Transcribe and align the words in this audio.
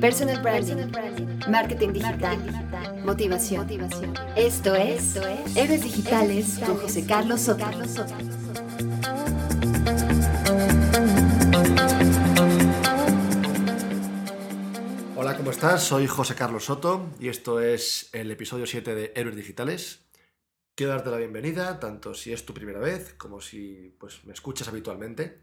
Personal 0.00 0.40
branding, 0.40 0.92
marketing 1.48 1.92
digital, 1.92 2.38
motivación. 3.04 3.66
Esto 4.36 4.76
es 4.76 5.16
Héroes 5.56 5.82
Digitales 5.82 6.60
con 6.64 6.76
José 6.76 7.04
Carlos 7.04 7.40
Soto. 7.40 7.64
Hola, 15.16 15.36
¿cómo 15.36 15.50
estás? 15.50 15.82
Soy 15.82 16.06
José 16.06 16.36
Carlos 16.36 16.66
Soto 16.66 17.08
y 17.18 17.28
esto 17.28 17.60
es 17.60 18.10
el 18.12 18.30
episodio 18.30 18.66
7 18.66 18.94
de 18.94 19.12
Héroes 19.16 19.34
Digitales. 19.34 20.06
Quiero 20.76 20.92
darte 20.92 21.10
la 21.10 21.16
bienvenida, 21.16 21.80
tanto 21.80 22.14
si 22.14 22.32
es 22.32 22.46
tu 22.46 22.54
primera 22.54 22.78
vez 22.78 23.14
como 23.14 23.40
si 23.40 23.96
pues, 23.98 24.24
me 24.24 24.32
escuchas 24.32 24.68
habitualmente, 24.68 25.40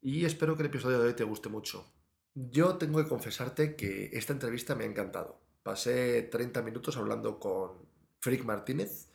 y 0.00 0.24
espero 0.24 0.56
que 0.56 0.62
el 0.62 0.70
episodio 0.70 1.00
de 1.00 1.08
hoy 1.08 1.14
te 1.14 1.24
guste 1.24 1.50
mucho. 1.50 1.99
Yo 2.34 2.76
tengo 2.76 3.02
que 3.02 3.08
confesarte 3.08 3.74
que 3.74 4.10
esta 4.12 4.32
entrevista 4.32 4.76
me 4.76 4.84
ha 4.84 4.86
encantado. 4.86 5.40
Pasé 5.64 6.22
30 6.22 6.62
minutos 6.62 6.96
hablando 6.96 7.40
con 7.40 7.88
Frick 8.20 8.44
Martínez, 8.44 9.08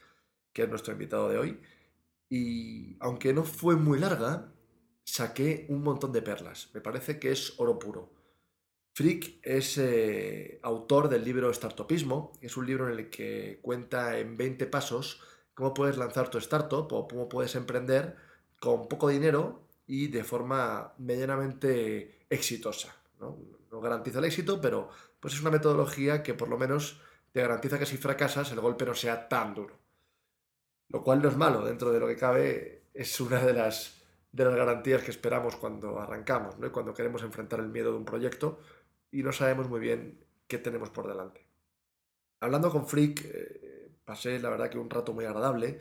que 0.52 0.64
es 0.64 0.70
nuestro 0.70 0.94
invitado 0.94 1.30
de 1.30 1.38
hoy, 1.38 1.59
y 2.30 2.98
aunque 3.00 3.34
no 3.34 3.44
fue 3.46 3.78
muy 3.78 4.00
larga, 4.00 4.52
saqué 5.06 5.66
un 5.70 5.82
montón 5.84 6.12
de 6.12 6.22
perlas. 6.22 6.70
Me 6.73 6.82
parece 6.82 7.20
que 7.20 7.32
es 7.32 7.54
oro 7.58 7.80
puro. 7.80 8.12
Frick 8.94 9.40
es 9.44 9.78
eh, 9.78 10.59
autor 10.64 11.09
del 11.09 11.23
libro 11.23 11.54
Startupismo, 11.54 12.34
es 12.42 12.58
un 12.58 12.66
libro 12.66 12.90
en 12.92 13.00
el 13.00 13.09
que 13.09 13.59
cuenta 13.62 14.20
en 14.20 14.36
20 14.38 14.66
pasos 14.68 15.22
cómo 15.54 15.73
puedes 15.73 15.98
lanzar 15.98 16.30
tu 16.30 16.38
startup 16.38 16.92
o 16.92 17.08
cómo 17.08 17.30
puedes 17.30 17.56
emprender 17.56 18.18
con 18.59 18.88
poco 18.88 19.09
dinero 19.09 19.67
y 19.88 20.08
de 20.08 20.23
forma 20.23 20.94
medianamente 20.98 22.26
exitosa. 22.30 22.95
¿No? 23.26 23.81
garantiza 23.81 24.20
el 24.20 24.26
éxito, 24.26 24.62
pero 24.62 24.90
pues 25.20 25.34
es 25.34 25.42
una 25.42 25.52
metodología 25.52 26.23
que 26.23 26.34
por 26.34 26.48
lo 26.48 26.58
menos 26.58 27.02
te 27.32 27.42
garantiza 27.42 27.78
que 27.78 27.86
si 27.86 27.98
fracasas 27.98 28.52
el 28.52 28.62
golpe 28.62 28.86
no 28.86 28.94
sea 28.94 29.28
tan 29.28 29.54
duro. 29.54 29.78
Lo 30.90 31.04
cual 31.04 31.22
no 31.22 31.30
es 31.30 31.36
malo, 31.36 31.66
dentro 31.66 31.92
de 31.92 32.00
lo 32.00 32.08
que 32.08 32.16
cabe 32.16 32.84
es 32.94 33.20
una 33.20 33.42
de 33.44 33.54
las, 33.54 34.02
de 34.32 34.45
las 34.45 34.56
garantías 34.56 35.04
que 35.04 35.12
esperamos 35.12 35.56
cuando 35.58 36.00
arrancamos, 36.00 36.58
¿no? 36.58 36.72
cuando 36.72 36.94
queremos 36.94 37.23
enfrentar 37.23 37.59
el 37.59 37.67
miedo 37.67 37.92
de 37.92 37.98
un 37.98 38.06
proyecto 38.06 38.59
y 39.12 39.23
no 39.23 39.32
sabemos 39.32 39.67
muy 39.67 39.80
bien 39.80 40.23
qué 40.48 40.58
tenemos 40.58 40.89
por 40.89 41.08
delante. 41.08 41.45
Hablando 42.39 42.70
con 42.70 42.88
Frick, 42.88 43.26
eh, 43.26 43.92
pasé 44.06 44.39
la 44.39 44.50
verdad 44.50 44.70
que 44.70 44.78
un 44.78 44.89
rato 44.89 45.14
muy 45.14 45.26
agradable 45.26 45.80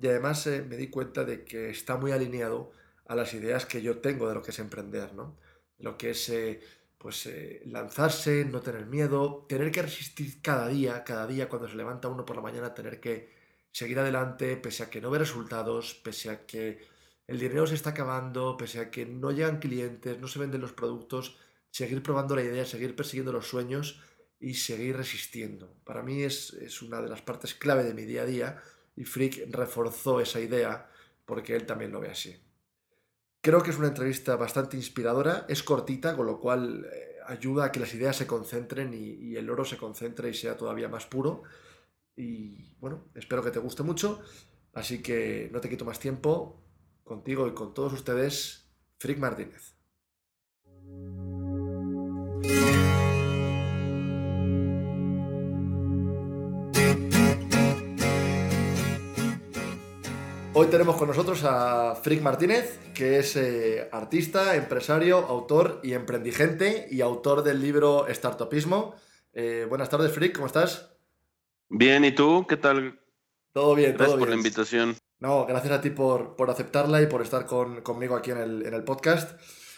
y 0.00 0.06
además 0.06 0.46
eh, 0.46 0.62
me 0.62 0.76
di 0.76 0.88
cuenta 0.88 1.24
de 1.24 1.44
que 1.44 1.70
está 1.70 1.96
muy 1.96 2.12
alineado 2.12 2.72
a 3.06 3.14
las 3.14 3.34
ideas 3.34 3.66
que 3.66 3.82
yo 3.82 3.98
tengo 3.98 4.28
de 4.28 4.34
lo 4.34 4.42
que 4.42 4.50
es 4.50 4.58
emprender, 4.58 5.14
¿no? 5.14 5.36
Lo 5.78 5.98
que 5.98 6.10
es 6.10 6.28
eh, 6.28 6.60
pues 7.04 7.26
eh, 7.26 7.60
lanzarse, 7.66 8.46
no 8.46 8.62
tener 8.62 8.86
miedo, 8.86 9.44
tener 9.46 9.70
que 9.70 9.82
resistir 9.82 10.40
cada 10.40 10.68
día, 10.68 11.04
cada 11.04 11.26
día 11.26 11.50
cuando 11.50 11.68
se 11.68 11.76
levanta 11.76 12.08
uno 12.08 12.24
por 12.24 12.34
la 12.34 12.40
mañana, 12.40 12.72
tener 12.72 12.98
que 12.98 13.28
seguir 13.70 13.98
adelante, 13.98 14.56
pese 14.56 14.84
a 14.84 14.88
que 14.88 15.02
no 15.02 15.10
ve 15.10 15.18
resultados, 15.18 15.92
pese 16.02 16.30
a 16.30 16.46
que 16.46 16.78
el 17.26 17.38
dinero 17.38 17.66
se 17.66 17.74
está 17.74 17.90
acabando, 17.90 18.56
pese 18.56 18.80
a 18.80 18.90
que 18.90 19.04
no 19.04 19.32
llegan 19.32 19.58
clientes, 19.58 20.18
no 20.18 20.28
se 20.28 20.38
venden 20.38 20.62
los 20.62 20.72
productos, 20.72 21.36
seguir 21.70 22.02
probando 22.02 22.36
la 22.36 22.42
idea, 22.42 22.64
seguir 22.64 22.96
persiguiendo 22.96 23.34
los 23.34 23.48
sueños 23.48 24.00
y 24.40 24.54
seguir 24.54 24.96
resistiendo. 24.96 25.76
Para 25.84 26.02
mí 26.02 26.22
es, 26.22 26.54
es 26.54 26.80
una 26.80 27.02
de 27.02 27.10
las 27.10 27.20
partes 27.20 27.52
clave 27.52 27.84
de 27.84 27.92
mi 27.92 28.06
día 28.06 28.22
a 28.22 28.24
día 28.24 28.62
y 28.96 29.04
Frick 29.04 29.54
reforzó 29.54 30.20
esa 30.20 30.40
idea 30.40 30.88
porque 31.26 31.54
él 31.54 31.66
también 31.66 31.92
lo 31.92 32.00
ve 32.00 32.08
así. 32.08 32.34
Creo 33.44 33.62
que 33.62 33.72
es 33.72 33.78
una 33.78 33.88
entrevista 33.88 34.36
bastante 34.36 34.78
inspiradora, 34.78 35.44
es 35.50 35.62
cortita, 35.62 36.16
con 36.16 36.24
lo 36.24 36.40
cual 36.40 36.86
eh, 36.90 37.16
ayuda 37.26 37.66
a 37.66 37.72
que 37.72 37.78
las 37.78 37.92
ideas 37.92 38.16
se 38.16 38.26
concentren 38.26 38.94
y, 38.94 39.36
el 39.36 39.50
oro 39.50 39.66
se 39.66 39.76
concentre 39.76 40.30
y 40.30 40.34
sea 40.34 40.56
todavía 40.56 40.88
más 40.88 41.04
puro. 41.04 41.42
Y 42.16 42.74
bueno, 42.80 43.04
espero 43.14 43.44
que 43.44 43.50
te 43.50 43.58
guste 43.58 43.82
mucho, 43.82 44.22
así 44.72 45.02
que 45.02 45.50
no 45.52 45.60
te 45.60 45.68
quito 45.68 45.84
más 45.84 46.00
tiempo, 46.00 46.64
contigo 47.02 47.46
y 47.46 47.52
con 47.52 47.74
todos 47.74 47.92
ustedes, 47.92 48.70
Frick 48.96 49.18
Martínez. 49.18 49.74
Hoy 60.56 60.68
tenemos 60.68 60.94
con 60.94 61.08
nosotros 61.08 61.42
a 61.42 61.96
Frick 61.96 62.22
Martínez, 62.22 62.78
que 62.94 63.18
es 63.18 63.34
eh, 63.34 63.88
artista, 63.90 64.54
empresario, 64.54 65.18
autor 65.18 65.80
y 65.82 65.94
emprendigente 65.94 66.86
y 66.92 67.00
autor 67.00 67.42
del 67.42 67.60
libro 67.60 68.06
Startupismo. 68.08 68.94
Eh, 69.32 69.66
buenas 69.68 69.90
tardes, 69.90 70.12
Frick, 70.12 70.32
¿cómo 70.36 70.46
estás? 70.46 70.92
Bien, 71.68 72.04
¿y 72.04 72.12
tú? 72.12 72.46
¿Qué 72.48 72.56
tal? 72.56 73.00
Todo 73.52 73.74
bien, 73.74 73.94
Gracias 73.94 74.10
todo 74.10 74.18
por 74.20 74.28
la 74.28 74.36
invitación. 74.36 74.96
No, 75.18 75.44
gracias 75.44 75.72
a 75.72 75.80
ti 75.80 75.90
por, 75.90 76.36
aceptarla 76.48 77.02
y 77.02 77.08
por 77.08 77.22
estar 77.22 77.46
conmigo 77.46 78.14
aquí 78.14 78.30
en 78.30 78.38
el, 78.38 78.84
podcast. 78.84 79.32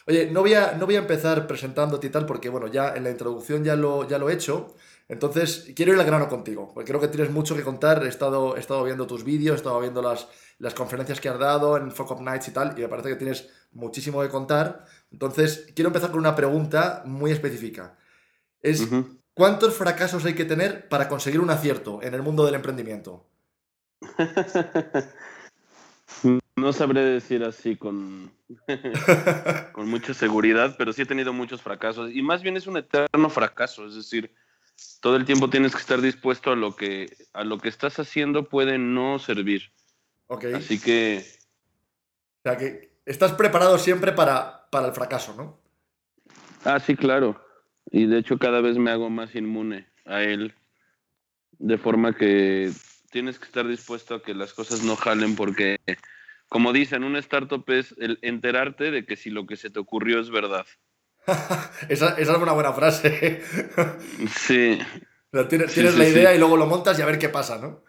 Oye, 0.07 0.31
no 0.31 0.43
voy, 0.43 0.53
a, 0.53 0.73
no 0.73 0.85
voy 0.85 0.97
a 0.97 1.01
empezar 1.01 1.47
presentándote 1.47 2.09
y 2.09 2.11
tal, 2.11 2.27
porque 2.27 2.51
bueno, 2.51 2.67
ya 2.67 2.95
en 2.95 3.05
la 3.05 3.11
introducción 3.11 3.65
ya 3.65 3.77
lo, 3.77 4.07
ya 4.07 4.19
lo 4.19 4.29
he 4.29 4.35
hecho. 4.35 4.75
Entonces, 5.09 5.73
quiero 5.75 5.95
ir 5.95 6.01
al 6.01 6.07
grano 6.07 6.29
contigo, 6.29 6.73
porque 6.75 6.91
creo 6.91 7.01
que 7.01 7.09
tienes 7.09 7.31
mucho 7.31 7.57
que 7.57 7.63
contar. 7.63 8.05
He 8.05 8.09
estado, 8.09 8.57
he 8.57 8.61
estado 8.61 8.85
viendo 8.85 9.07
tus 9.07 9.25
vídeos, 9.25 9.55
he 9.55 9.59
estado 9.59 9.81
viendo 9.81 10.03
las, 10.03 10.29
las 10.59 10.75
conferencias 10.75 11.21
que 11.21 11.29
has 11.29 11.39
dado 11.39 11.77
en 11.77 11.93
Fuck 11.93 12.13
Up 12.13 12.23
Nights 12.23 12.49
y 12.49 12.53
tal, 12.53 12.79
y 12.79 12.83
me 12.83 12.89
parece 12.89 13.11
que 13.11 13.17
tienes 13.17 13.49
muchísimo 13.73 14.23
que 14.23 14.29
contar. 14.29 14.85
Entonces, 15.11 15.71
quiero 15.75 15.89
empezar 15.89 16.11
con 16.11 16.21
una 16.21 16.35
pregunta 16.35 17.03
muy 17.05 17.31
específica. 17.31 17.97
Es, 18.61 18.89
¿cuántos 19.35 19.75
fracasos 19.75 20.25
hay 20.25 20.35
que 20.35 20.45
tener 20.45 20.89
para 20.89 21.09
conseguir 21.09 21.41
un 21.41 21.51
acierto 21.51 22.03
en 22.03 22.15
el 22.15 22.23
mundo 22.23 22.45
del 22.45 22.55
emprendimiento? 22.55 23.27
No 26.59 26.73
sabré 26.73 27.03
decir 27.03 27.45
así 27.45 27.77
con, 27.77 28.33
con 29.73 29.91
mucha 29.91 30.15
seguridad, 30.15 30.75
pero 30.79 30.95
sí 30.95 31.03
he 31.03 31.07
tenido 31.07 31.35
muchos 31.35 31.61
fracasos. 31.61 32.11
Y 32.11 32.23
más 32.23 32.43
bien 32.43 32.57
es 32.57 32.67
un 32.67 32.79
eterno 32.79 33.29
fracaso, 33.29 33.87
es 33.87 33.95
decir, 33.95 34.33
todo 35.01 35.17
el 35.17 35.27
tiempo 35.27 35.51
tienes 35.51 35.73
que 35.73 35.81
estar 35.81 36.01
dispuesto 36.01 36.53
a 36.53 36.57
lo 36.57 36.75
que, 36.75 37.15
a 37.35 37.45
lo 37.45 37.59
que 37.59 37.69
estás 37.69 37.99
haciendo 37.99 38.49
puede 38.49 38.79
no 38.79 39.19
servir. 39.19 39.71
Así 40.29 40.81
que. 40.81 41.25
O 42.39 42.49
sea 42.49 42.57
que 42.57 42.97
estás 43.05 43.33
preparado 43.33 43.79
siempre 43.79 44.13
para, 44.13 44.69
para 44.71 44.89
el 44.89 44.93
fracaso, 44.93 45.35
¿no? 45.37 45.61
Ah, 46.65 46.81
sí, 46.81 46.97
claro. 46.97 47.41
Y 47.91 48.07
de 48.07 48.19
hecho 48.19 48.39
cada 48.39 48.61
vez 48.61 48.77
me 48.77 48.91
hago 48.91 49.09
más 49.11 49.35
inmune 49.35 49.89
a 50.05 50.23
él. 50.23 50.55
De 51.59 51.79
forma 51.79 52.15
que 52.15 52.71
tienes 53.11 53.39
que 53.39 53.47
estar 53.47 53.67
dispuesto 53.67 54.17
a 54.17 54.23
que 54.23 54.35
las 54.35 54.53
cosas 54.53 54.83
no 54.83 54.97
jalen 54.97 55.37
porque, 55.37 55.79
como 56.49 56.73
dicen, 56.73 57.05
un 57.05 57.17
startup 57.17 57.65
es 57.69 57.95
el 57.99 58.19
enterarte 58.23 58.91
de 58.91 59.07
que 59.07 59.17
si 59.17 59.31
lo 59.31 59.47
que 59.47 59.57
se 59.57 59.71
te 59.71 59.79
ocurrió 59.79 60.21
es 60.21 60.31
verdad. 60.31 60.67
esa, 61.89 62.11
esa, 62.19 62.33
es 62.33 62.39
una 62.39 62.53
buena 62.53 62.73
frase. 62.73 63.43
sí. 64.39 64.79
tienes, 65.49 65.73
tienes 65.73 65.97
la 65.97 66.09
idea 66.09 66.35
y 66.35 66.39
luego 66.39 66.57
lo 66.57 66.67
montas 66.67 66.99
y 66.99 67.03
a 67.03 67.07
ver 67.07 67.19
qué 67.19 67.29
pasa, 67.29 67.59
¿no? 67.59 67.85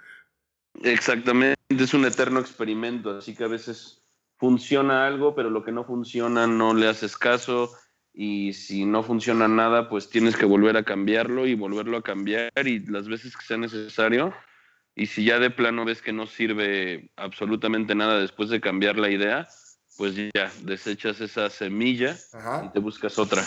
Exactamente, 0.84 1.58
es 1.70 1.94
un 1.94 2.06
eterno 2.06 2.40
experimento, 2.40 3.18
así 3.18 3.36
que 3.36 3.44
a 3.44 3.48
veces 3.48 4.04
funciona 4.38 5.08
algo, 5.08 5.36
pero 5.36 5.50
lo 5.50 5.64
que 5.64 5.72
no 5.72 5.84
funciona 5.84 6.48
no 6.48 6.74
le 6.74 6.88
haces 6.88 7.18
caso 7.18 7.72
y 8.14 8.54
si 8.54 8.86
no 8.86 9.04
funciona 9.04 9.48
nada, 9.48 9.90
pues 9.90 10.10
tienes 10.10 10.36
que 10.36 10.46
volver 10.46 10.78
a 10.78 10.84
cambiarlo 10.84 11.46
y 11.46 11.56
volverlo 11.56 11.98
a 11.98 12.04
cambiar 12.04 12.52
y 12.66 12.80
las 12.88 13.08
veces 13.08 13.38
que 13.38 13.46
sea 13.46 13.58
necesario. 13.58 14.34
Y 14.96 15.06
si 15.06 15.24
ya 15.24 15.38
de 15.38 15.52
plano 15.52 15.86
ves 15.86 16.02
que 16.02 16.14
no 16.14 16.26
sirve 16.26 17.12
absolutamente 17.16 17.94
nada 17.94 18.20
después 18.20 18.50
de 18.50 18.60
cambiar 18.60 18.98
la 18.98 19.12
idea, 19.12 19.48
pues 19.98 20.16
ya 20.16 20.52
desechas 20.64 21.22
esa 21.22 21.50
semilla 21.52 22.18
y 22.64 22.70
te 22.70 22.80
buscas 22.80 23.20
otra. 23.20 23.44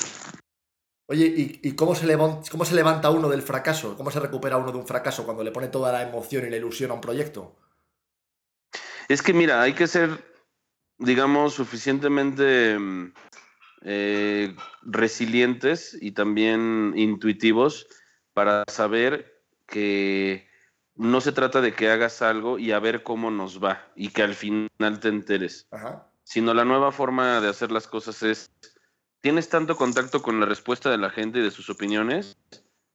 Oye, 1.11 1.59
¿y, 1.61 1.73
cómo, 1.73 1.97
se 1.97 2.07
levanta, 2.07 2.49
cómo 2.53 2.65
se 2.65 2.77
levanta 2.77 3.11
uno 3.11 3.29
del 3.29 3.43
fracaso? 3.43 3.97
¿Cómo 3.97 4.13
se 4.13 4.21
recupera 4.21 4.59
uno 4.59 4.71
de 4.71 4.79
un 4.79 4.87
fracaso 4.87 5.25
cuando 5.25 5.43
le 5.43 5.51
pone 5.51 5.67
toda 5.67 5.91
la 5.91 6.03
emoción 6.03 6.47
y 6.47 6.51
la 6.51 6.57
ilusión 6.57 6.93
a 6.93 6.95
un 6.95 7.01
proyecto? 7.01 7.57
Es 9.09 9.21
que 9.21 9.33
mira, 9.33 9.61
hay 9.61 9.73
que 9.73 9.89
ser, 9.89 10.25
digamos, 10.99 11.55
suficientemente 11.55 12.79
mm, 12.79 13.13
eh, 13.83 14.55
resilientes 14.83 15.99
y 16.01 16.13
también 16.13 16.93
intuitivos 16.95 17.89
para 18.33 18.63
saber 18.69 19.43
que 19.67 20.49
no 20.95 21.21
se 21.21 21.33
trata 21.33 21.61
de 21.61 21.75
que 21.75 21.91
hagas 21.91 22.23
algo 22.23 22.57
y 22.57 22.71
a 22.71 22.79
ver 22.79 23.03
cómo 23.03 23.33
nos 23.33 23.61
va 23.61 23.91
y 23.97 24.11
que 24.11 24.23
al 24.23 24.37
final 24.37 25.01
te 25.01 25.09
enteres, 25.09 25.67
sino 26.23 26.55
la 26.55 26.65
nueva 26.65 26.93
forma 26.93 27.41
de 27.41 27.49
hacer 27.49 27.73
las 27.73 27.89
cosas 27.89 28.23
es 28.23 28.53
tienes 29.21 29.49
tanto 29.49 29.77
contacto 29.77 30.23
con 30.23 30.41
la 30.41 30.47
respuesta 30.47 30.91
de 30.91 30.99
la 30.99 31.11
gente 31.11 31.39
y 31.39 31.43
de 31.43 31.51
sus 31.51 31.71
opiniones 31.71 32.39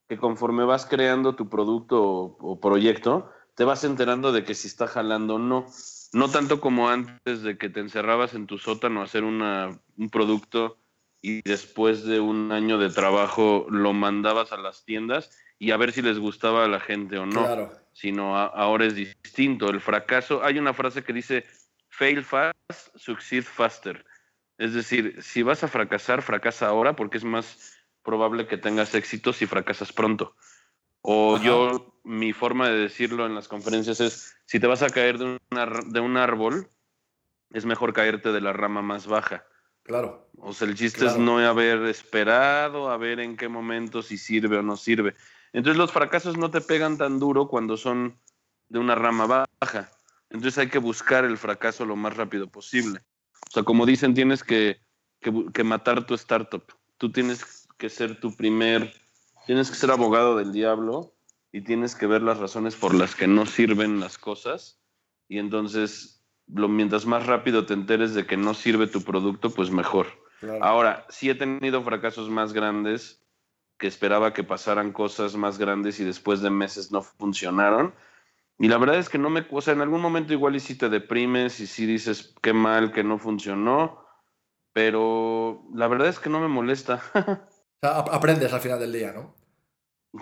que 0.08 0.16
conforme 0.16 0.64
vas 0.64 0.86
creando 0.86 1.34
tu 1.34 1.48
producto 1.48 2.00
o, 2.02 2.60
proyecto, 2.60 3.30
te 3.54 3.64
vas 3.64 3.82
enterando 3.84 4.32
de 4.32 4.44
que 4.44 4.54
si 4.54 4.68
está 4.68 4.86
jalando 4.86 5.36
o 5.36 5.38
no. 5.38 5.66
No 6.12 6.30
tanto 6.30 6.60
como 6.60 6.88
antes 6.88 7.42
de 7.42 7.58
que 7.58 7.68
te 7.68 7.80
encerrabas 7.80 8.34
en 8.34 8.46
tu 8.46 8.58
sótano 8.58 9.00
a 9.00 9.04
hacer 9.04 9.24
un 9.24 9.80
producto 10.12 10.78
y 11.20 11.42
después 11.42 12.04
de 12.04 12.20
un 12.20 12.52
año 12.52 12.78
de 12.78 12.90
trabajo 12.90 13.66
lo 13.68 13.92
mandabas 13.92 14.52
a 14.52 14.56
las 14.56 14.84
tiendas 14.84 15.30
y 15.58 15.72
a 15.72 15.76
ver 15.76 15.92
si 15.92 16.02
les 16.02 16.18
gustaba 16.18 16.64
a 16.64 16.68
la 16.68 16.80
gente 16.80 17.18
o 17.18 17.26
no. 17.26 17.44
Claro. 17.44 17.72
Sino 17.92 18.36
ahora 18.36 18.86
es 18.86 18.94
distinto. 18.94 19.68
El 19.70 19.80
fracaso, 19.80 20.44
hay 20.44 20.58
una 20.58 20.74
frase 20.74 21.02
que 21.02 21.12
dice, 21.12 21.44
fail 21.88 22.22
fast, 22.22 22.94
succeed 22.94 23.42
faster. 23.42 24.04
Es 24.58 24.72
decir, 24.72 25.22
si 25.22 25.42
vas 25.42 25.62
a 25.64 25.68
fracasar, 25.68 26.22
fracasa 26.22 26.68
ahora 26.68 26.96
porque 26.96 27.18
es 27.18 27.24
más 27.24 27.76
probable 28.02 28.46
que 28.46 28.56
tengas 28.56 28.94
éxito 28.94 29.32
si 29.32 29.46
fracasas 29.46 29.92
pronto. 29.92 30.34
O 31.02 31.38
yo, 31.38 32.00
mi 32.04 32.32
forma 32.32 32.68
de 32.68 32.78
decirlo 32.78 33.26
en 33.26 33.34
las 33.34 33.48
conferencias 33.48 34.00
es, 34.00 34.34
si 34.44 34.58
te 34.58 34.66
vas 34.66 34.82
a 34.82 34.90
caer 34.90 35.18
de, 35.18 35.38
de 35.86 36.00
un 36.00 36.16
árbol, 36.16 36.68
es 37.50 37.64
mejor 37.64 37.92
caerte 37.92 38.32
de 38.32 38.40
la 38.40 38.52
rama 38.52 38.82
más 38.82 39.06
baja. 39.06 39.44
Claro. 39.82 40.28
O 40.38 40.52
sea, 40.52 40.66
el 40.66 40.74
chiste 40.74 41.06
es 41.06 41.16
no 41.16 41.38
haber 41.38 41.84
esperado, 41.84 42.90
a 42.90 42.96
ver 42.96 43.20
en 43.20 43.36
qué 43.36 43.48
momento 43.48 44.02
si 44.02 44.18
sirve 44.18 44.58
o 44.58 44.62
no 44.62 44.76
sirve. 44.76 45.14
Entonces 45.52 45.78
los 45.78 45.92
fracasos 45.92 46.36
no 46.36 46.50
te 46.50 46.60
pegan 46.60 46.98
tan 46.98 47.20
duro 47.20 47.46
cuando 47.46 47.76
son 47.76 48.18
de 48.68 48.80
una 48.80 48.96
rama 48.96 49.46
baja. 49.60 49.90
Entonces 50.28 50.58
hay 50.58 50.68
que 50.68 50.78
buscar 50.78 51.24
el 51.24 51.38
fracaso 51.38 51.84
lo 51.84 51.94
más 51.94 52.16
rápido 52.16 52.48
posible. 52.48 53.00
O 53.48 53.50
sea, 53.52 53.62
como 53.62 53.86
dicen, 53.86 54.14
tienes 54.14 54.42
que, 54.42 54.80
que, 55.20 55.64
matar 55.64 56.06
tu 56.06 56.14
startup. 56.14 56.64
Tú 56.98 57.10
tienes 57.10 57.66
que 57.78 57.88
ser 57.88 58.20
tu 58.20 58.34
primer, 58.34 58.92
tienes 59.46 59.70
que 59.70 59.76
ser 59.76 59.90
abogado 59.90 60.36
del 60.36 60.52
diablo 60.52 61.14
y 61.52 61.62
tienes 61.62 61.94
que 61.94 62.06
ver 62.06 62.22
las 62.22 62.38
razones 62.38 62.76
por 62.76 62.94
las 62.94 63.14
que 63.14 63.26
no 63.26 63.46
sirven 63.46 64.00
las 64.00 64.18
cosas. 64.18 64.80
Y 65.28 65.38
entonces, 65.38 66.24
lo, 66.46 66.68
mientras 66.68 67.06
más 67.06 67.26
rápido 67.26 67.66
te 67.66 67.74
enteres 67.74 68.14
de 68.14 68.26
que 68.26 68.36
no 68.36 68.54
sirve 68.54 68.86
tu 68.86 69.02
producto, 69.02 69.50
pues 69.50 69.70
mejor. 69.70 70.06
Ahora, 70.60 71.06
sí 71.08 71.30
he 71.30 71.34
tenido 71.34 71.82
fracasos 71.82 72.28
más 72.28 72.52
grandes 72.52 73.22
que 73.78 73.86
esperaba 73.86 74.32
que 74.32 74.44
pasaran 74.44 74.92
cosas 74.92 75.36
más 75.36 75.58
grandes 75.58 76.00
y 76.00 76.04
después 76.04 76.40
de 76.40 76.50
meses 76.50 76.92
no 76.92 77.02
funcionaron. 77.02 77.94
Y 78.58 78.68
la 78.68 78.78
verdad 78.78 78.98
es 78.98 79.08
que 79.08 79.18
no 79.18 79.28
me, 79.28 79.46
o 79.50 79.60
sea, 79.60 79.74
en 79.74 79.82
algún 79.82 80.00
momento 80.00 80.32
igual 80.32 80.56
y 80.56 80.60
si 80.60 80.76
te 80.76 80.88
deprimes 80.88 81.60
y 81.60 81.66
si 81.66 81.84
dices 81.86 82.34
qué 82.42 82.52
mal 82.52 82.92
que 82.92 83.04
no 83.04 83.18
funcionó, 83.18 84.04
pero 84.72 85.64
la 85.74 85.88
verdad 85.88 86.08
es 86.08 86.18
que 86.18 86.30
no 86.30 86.40
me 86.40 86.48
molesta. 86.48 87.02
aprendes 87.82 88.52
al 88.52 88.60
final 88.60 88.78
del 88.78 88.92
día, 88.92 89.12
¿no? 89.12 89.34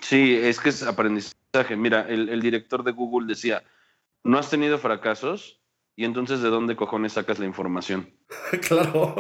Sí, 0.01 0.37
es 0.37 0.59
que 0.59 0.71
es 0.71 0.83
aprendizaje. 0.83 1.77
Mira, 1.77 2.07
el, 2.09 2.29
el 2.29 2.41
director 2.41 2.83
de 2.83 2.93
Google 2.93 3.29
decía, 3.29 3.63
¿no 4.25 4.39
has 4.39 4.51
tenido 4.51 4.79
fracasos? 4.79 5.61
Y 5.97 6.05
entonces, 6.05 6.43
¿de 6.43 6.49
dónde 6.49 6.75
cojones 6.75 7.13
sacas 7.13 7.39
la 7.39 7.47
información? 7.47 8.13
claro. 8.69 9.15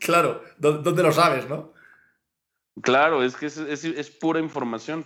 claro. 0.00 0.42
¿Dónde 0.58 1.02
lo 1.02 1.12
sabes, 1.12 1.48
no? 1.48 1.72
Claro, 2.82 3.22
es 3.22 3.36
que 3.36 3.46
es, 3.46 3.56
es, 3.58 4.10
pura 4.10 4.40
información. 4.40 5.04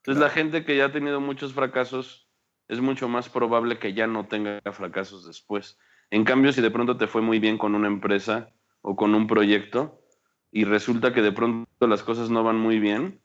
Entonces, 0.00 0.20
la 0.20 0.30
gente 0.30 0.64
que 0.64 0.76
ya 0.76 0.86
ha 0.86 0.92
tenido 0.92 1.20
muchos 1.20 1.52
fracasos, 1.52 2.28
es 2.68 2.80
mucho 2.80 3.08
más 3.08 3.28
probable 3.28 3.78
que 3.78 3.94
ya 3.94 4.06
no 4.06 4.26
tenga 4.28 4.60
fracasos 4.72 5.26
después. 5.26 5.76
En 6.10 6.24
cambio, 6.24 6.52
si 6.52 6.60
de 6.60 6.70
pronto 6.70 6.96
te 6.96 7.06
fue 7.06 7.20
muy 7.20 7.38
bien 7.38 7.58
con 7.58 7.74
una 7.74 7.88
empresa 7.88 8.48
o 8.80 8.96
con 8.96 9.14
un 9.14 9.26
proyecto 9.26 10.00
y 10.52 10.64
resulta 10.64 11.12
que 11.12 11.20
de 11.20 11.32
pronto 11.32 11.86
las 11.86 12.02
cosas 12.02 12.30
no 12.30 12.44
van 12.44 12.56
muy 12.56 12.78
bien, 12.78 13.20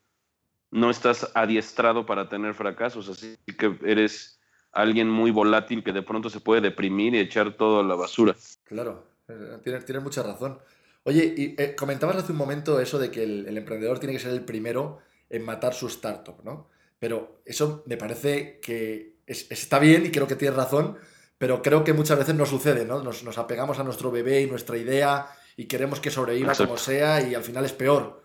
no 0.70 0.90
estás 0.90 1.30
adiestrado 1.34 2.06
para 2.06 2.28
tener 2.28 2.54
fracasos, 2.54 3.08
así 3.08 3.36
que 3.58 3.78
eres 3.84 4.40
alguien 4.72 5.08
muy 5.08 5.30
volátil 5.30 5.82
que 5.82 5.92
de 5.92 6.02
pronto 6.02 6.28
se 6.28 6.40
puede 6.40 6.60
deprimir 6.60 7.14
y 7.14 7.18
echar 7.18 7.56
todo 7.56 7.80
a 7.80 7.84
la 7.84 7.94
basura. 7.94 8.34
Claro, 8.64 9.06
eh, 9.28 9.58
tienes, 9.62 10.02
mucha 10.02 10.22
razón. 10.22 10.58
Oye, 11.04 11.34
y 11.36 11.54
eh, 11.56 11.74
comentabas 11.76 12.16
hace 12.16 12.32
un 12.32 12.38
momento 12.38 12.80
eso 12.80 12.98
de 12.98 13.10
que 13.10 13.22
el, 13.22 13.56
emprendedor 13.56 13.98
tiene 13.98 14.12
que 14.12 14.20
ser 14.20 14.32
el 14.32 14.44
primero 14.44 14.98
en 15.28 15.44
matar 15.44 15.74
su 15.74 15.86
startup, 15.88 16.42
¿no? 16.44 16.68
Pero 16.98 17.42
eso 17.44 17.82
me 17.86 17.96
parece 17.96 18.60
que 18.60 19.16
está 19.26 19.78
bien 19.78 20.06
y 20.06 20.10
creo 20.10 20.26
que 20.26 20.36
tienes 20.36 20.56
razón, 20.56 20.98
pero 21.38 21.62
creo 21.62 21.84
que 21.84 21.92
muchas 21.92 22.18
veces 22.18 22.34
no 22.34 22.46
sucede, 22.46 22.84
¿no? 22.84 23.02
Nos, 23.02 23.38
apegamos 23.38 23.78
a 23.78 23.84
nuestro 23.84 24.10
bebé 24.10 24.42
y 24.42 24.46
nuestra 24.46 24.76
idea 24.76 25.26
y 25.56 25.66
queremos 25.66 26.00
que 26.00 26.10
sobreviva 26.10 26.54
como 26.54 26.76
sea 26.76 27.20
y 27.20 27.34
al 27.34 27.42
final 27.42 27.64
es 27.64 27.72
peor. 27.72 28.24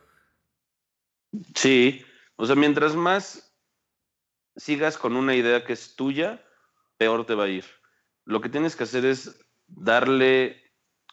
Sí, 1.55 2.03
o 2.35 2.45
sea, 2.45 2.55
mientras 2.55 2.95
más 2.95 3.55
sigas 4.55 4.97
con 4.97 5.15
una 5.15 5.35
idea 5.35 5.63
que 5.63 5.73
es 5.73 5.95
tuya, 5.95 6.43
peor 6.97 7.25
te 7.25 7.35
va 7.35 7.45
a 7.45 7.49
ir. 7.49 7.65
Lo 8.25 8.41
que 8.41 8.49
tienes 8.49 8.75
que 8.75 8.83
hacer 8.83 9.05
es 9.05 9.39
darle 9.67 10.61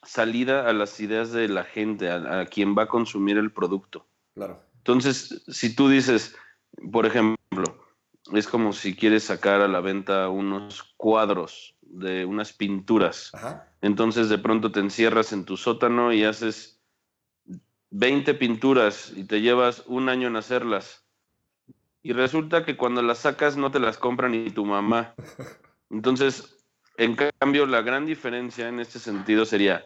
salida 0.03 0.69
a 0.69 0.73
las 0.73 1.01
ideas 1.01 1.33
de 1.33 1.49
la 1.49 1.65
gente, 1.65 2.11
a, 2.11 2.47
quien 2.47 2.77
va 2.77 2.85
a 2.85 2.89
consumir 2.89 3.39
el 3.39 3.53
producto. 3.53 4.07
Claro. 4.35 4.63
Entonces, 4.89 5.45
si 5.49 5.77
tú 5.77 5.91
dices, 5.91 6.35
por 6.91 7.05
ejemplo, 7.05 7.37
es 8.33 8.49
como 8.49 8.73
si 8.73 8.97
quieres 8.97 9.25
sacar 9.25 9.61
a 9.61 9.69
la 9.69 9.81
venta 9.81 10.31
unos 10.31 10.95
cuadros 10.97 11.77
de 11.83 12.25
unas 12.25 12.55
pinturas. 12.55 13.31
Entonces 13.83 14.31
de 14.31 14.39
pronto 14.39 14.73
te 14.73 14.81
encierras 14.81 15.35
en 15.35 15.45
tu 15.45 15.59
sótano 15.59 16.15
y 16.15 16.25
haces 16.25 16.81
20 17.91 18.33
pinturas 18.33 19.13
y 19.15 19.25
te 19.25 19.43
llevas 19.43 19.85
un 19.87 20.09
año 20.09 20.29
en 20.29 20.37
hacerlas 20.37 21.05
y 22.03 22.15
resulta 22.15 22.65
que 22.65 22.79
cuando 22.79 23.03
las 23.03 23.19
sacas 23.19 23.59
no 23.59 23.71
te 23.71 23.81
las 23.81 23.99
compra 23.99 24.31
ni 24.31 24.51
tu 24.51 24.65
mamá. 24.65 25.15
Entonces, 25.91 26.65
en 26.97 27.15
cambio, 27.15 27.67
la 27.67 27.83
gran 27.83 28.07
diferencia 28.07 28.69
en 28.69 28.81
este 28.81 28.99
sentido 28.99 29.45
sería, 29.45 29.85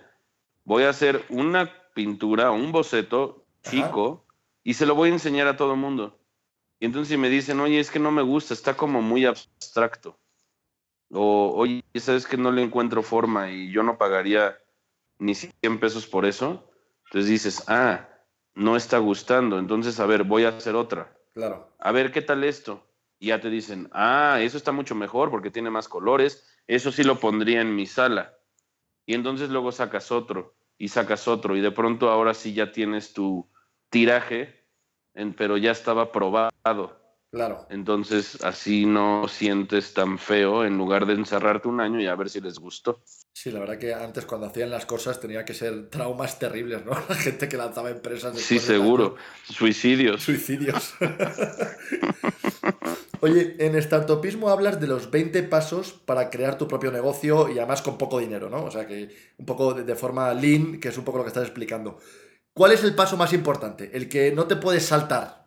voy 0.63 0.85
a 0.85 0.91
hacer 0.91 1.25
una 1.29 1.73
pintura, 1.93 2.53
un 2.53 2.71
boceto 2.71 3.45
chico, 3.63 4.27
y 4.65 4.75
se 4.75 4.87
lo 4.87 4.95
voy 4.95 5.11
a 5.11 5.13
enseñar 5.13 5.47
a 5.49 5.57
todo 5.57 5.73
el 5.73 5.81
mundo. 5.81 6.19
Y 6.81 6.87
entonces 6.87 7.09
si 7.09 7.17
me 7.17 7.29
dicen, 7.29 7.61
oye, 7.61 7.79
es 7.79 7.91
que 7.91 7.99
no 7.99 8.11
me 8.11 8.23
gusta, 8.23 8.55
está 8.55 8.77
como 8.77 9.03
muy 9.03 9.25
abstracto. 9.25 10.19
O, 11.11 11.53
oye, 11.55 11.85
sabes 11.97 12.27
que 12.27 12.37
no 12.37 12.51
le 12.51 12.63
encuentro 12.63 13.03
forma 13.03 13.51
y 13.51 13.71
yo 13.71 13.83
no 13.83 13.99
pagaría 13.99 14.59
ni 15.19 15.35
100 15.35 15.53
pesos 15.79 16.07
por 16.07 16.25
eso. 16.25 16.69
Entonces 17.07 17.31
dices, 17.31 17.65
ah, 17.69 18.09
no 18.55 18.77
está 18.77 18.99
gustando. 18.99 19.59
Entonces, 19.59 20.01
a 20.01 20.07
ver, 20.07 20.25
voy 20.25 20.45
a 20.45 20.49
hacer 20.49 20.75
otra. 20.75 21.17
Claro. 21.35 21.73
A 21.79 21.93
ver, 21.93 22.11
¿qué 22.11 22.23
tal 22.23 22.45
esto? 22.45 22.87
Y 23.19 23.29
ya 23.29 23.41
te 23.41 23.51
dicen, 23.51 23.89
ah, 23.93 24.39
eso 24.41 24.57
está 24.57 24.73
mucho 24.73 24.95
mejor 24.95 25.31
porque 25.31 25.51
tiene 25.51 25.71
más 25.71 25.89
colores, 25.89 26.45
eso 26.67 26.91
sí 26.91 27.05
lo 27.05 27.21
pondría 27.21 27.61
en 27.61 27.75
mi 27.75 27.87
sala. 27.87 28.35
Y 29.07 29.15
entonces 29.15 29.51
luego 29.51 29.73
sacas 29.73 30.11
otro 30.11 30.55
y 30.79 30.89
sacas 30.89 31.29
otro 31.29 31.57
y 31.57 31.61
de 31.61 31.71
pronto 31.71 32.11
ahora 32.11 32.35
sí 32.35 32.55
ya 32.55 32.73
tienes 32.73 33.13
tu 33.13 33.49
tiraje, 33.93 34.49
pero 35.37 35.57
ya 35.57 35.71
estaba 35.71 36.11
probado. 36.11 36.99
Claro. 37.31 37.67
Entonces 37.71 38.45
así 38.45 38.85
no 38.85 39.27
sientes 39.27 39.95
tan 39.95 40.19
feo 40.19 40.67
en 40.67 40.77
lugar 40.77 41.07
de 41.07 41.15
encerrarte 41.15 41.67
un 41.67 41.81
año 41.81 41.99
y 41.99 42.07
a 42.07 42.15
ver 42.15 42.29
si 42.29 42.43
les 42.43 42.59
gustó. 42.59 43.03
Sí, 43.33 43.51
la 43.51 43.61
verdad 43.61 43.79
que 43.79 43.95
antes 43.95 44.27
cuando 44.27 44.49
hacían 44.49 44.71
las 44.71 44.85
cosas 44.85 45.19
tenía 45.19 45.47
que 45.47 45.55
ser 45.55 45.89
traumas 45.89 46.39
terribles, 46.39 46.85
¿no? 46.85 46.93
La 47.09 47.15
gente 47.15 47.49
que 47.49 47.57
lanzaba 47.57 47.89
empresas. 47.89 48.39
Sí, 48.39 48.59
seguro. 48.59 49.17
Suicidios. 49.45 50.23
Suicidios. 50.23 50.95
Oye, 53.21 53.57
en 53.61 53.81
Startupismo 53.81 54.51
hablas 54.51 54.81
de 54.81 54.89
los 54.89 55.11
20 55.11 55.43
pasos 55.45 55.93
para 55.93 56.29
crear 56.29 56.59
tu 56.59 56.69
propio 56.69 56.93
negocio 56.93 57.49
y 57.49 57.59
además 57.59 57.81
con 57.81 57.97
poco 57.97 58.19
dinero, 58.19 58.51
¿no? 58.51 58.65
O 58.65 58.71
sea 58.71 58.87
que 58.87 59.09
un 59.39 59.47
poco 59.47 59.73
de, 59.73 59.85
de 59.85 59.95
forma 59.95 60.35
lean, 60.35 60.81
que 60.81 60.89
es 60.89 60.99
un 60.99 61.05
poco 61.05 61.19
lo 61.19 61.25
que 61.25 61.29
estás 61.29 61.45
explicando. 61.45 61.99
¿Cuál 62.55 62.73
es 62.73 62.85
el 62.85 62.95
paso 62.95 63.17
más 63.17 63.33
importante? 63.33 63.91
El 63.95 64.09
que 64.09 64.33
no 64.33 64.47
te 64.47 64.57
puedes 64.57 64.85
saltar. 64.85 65.43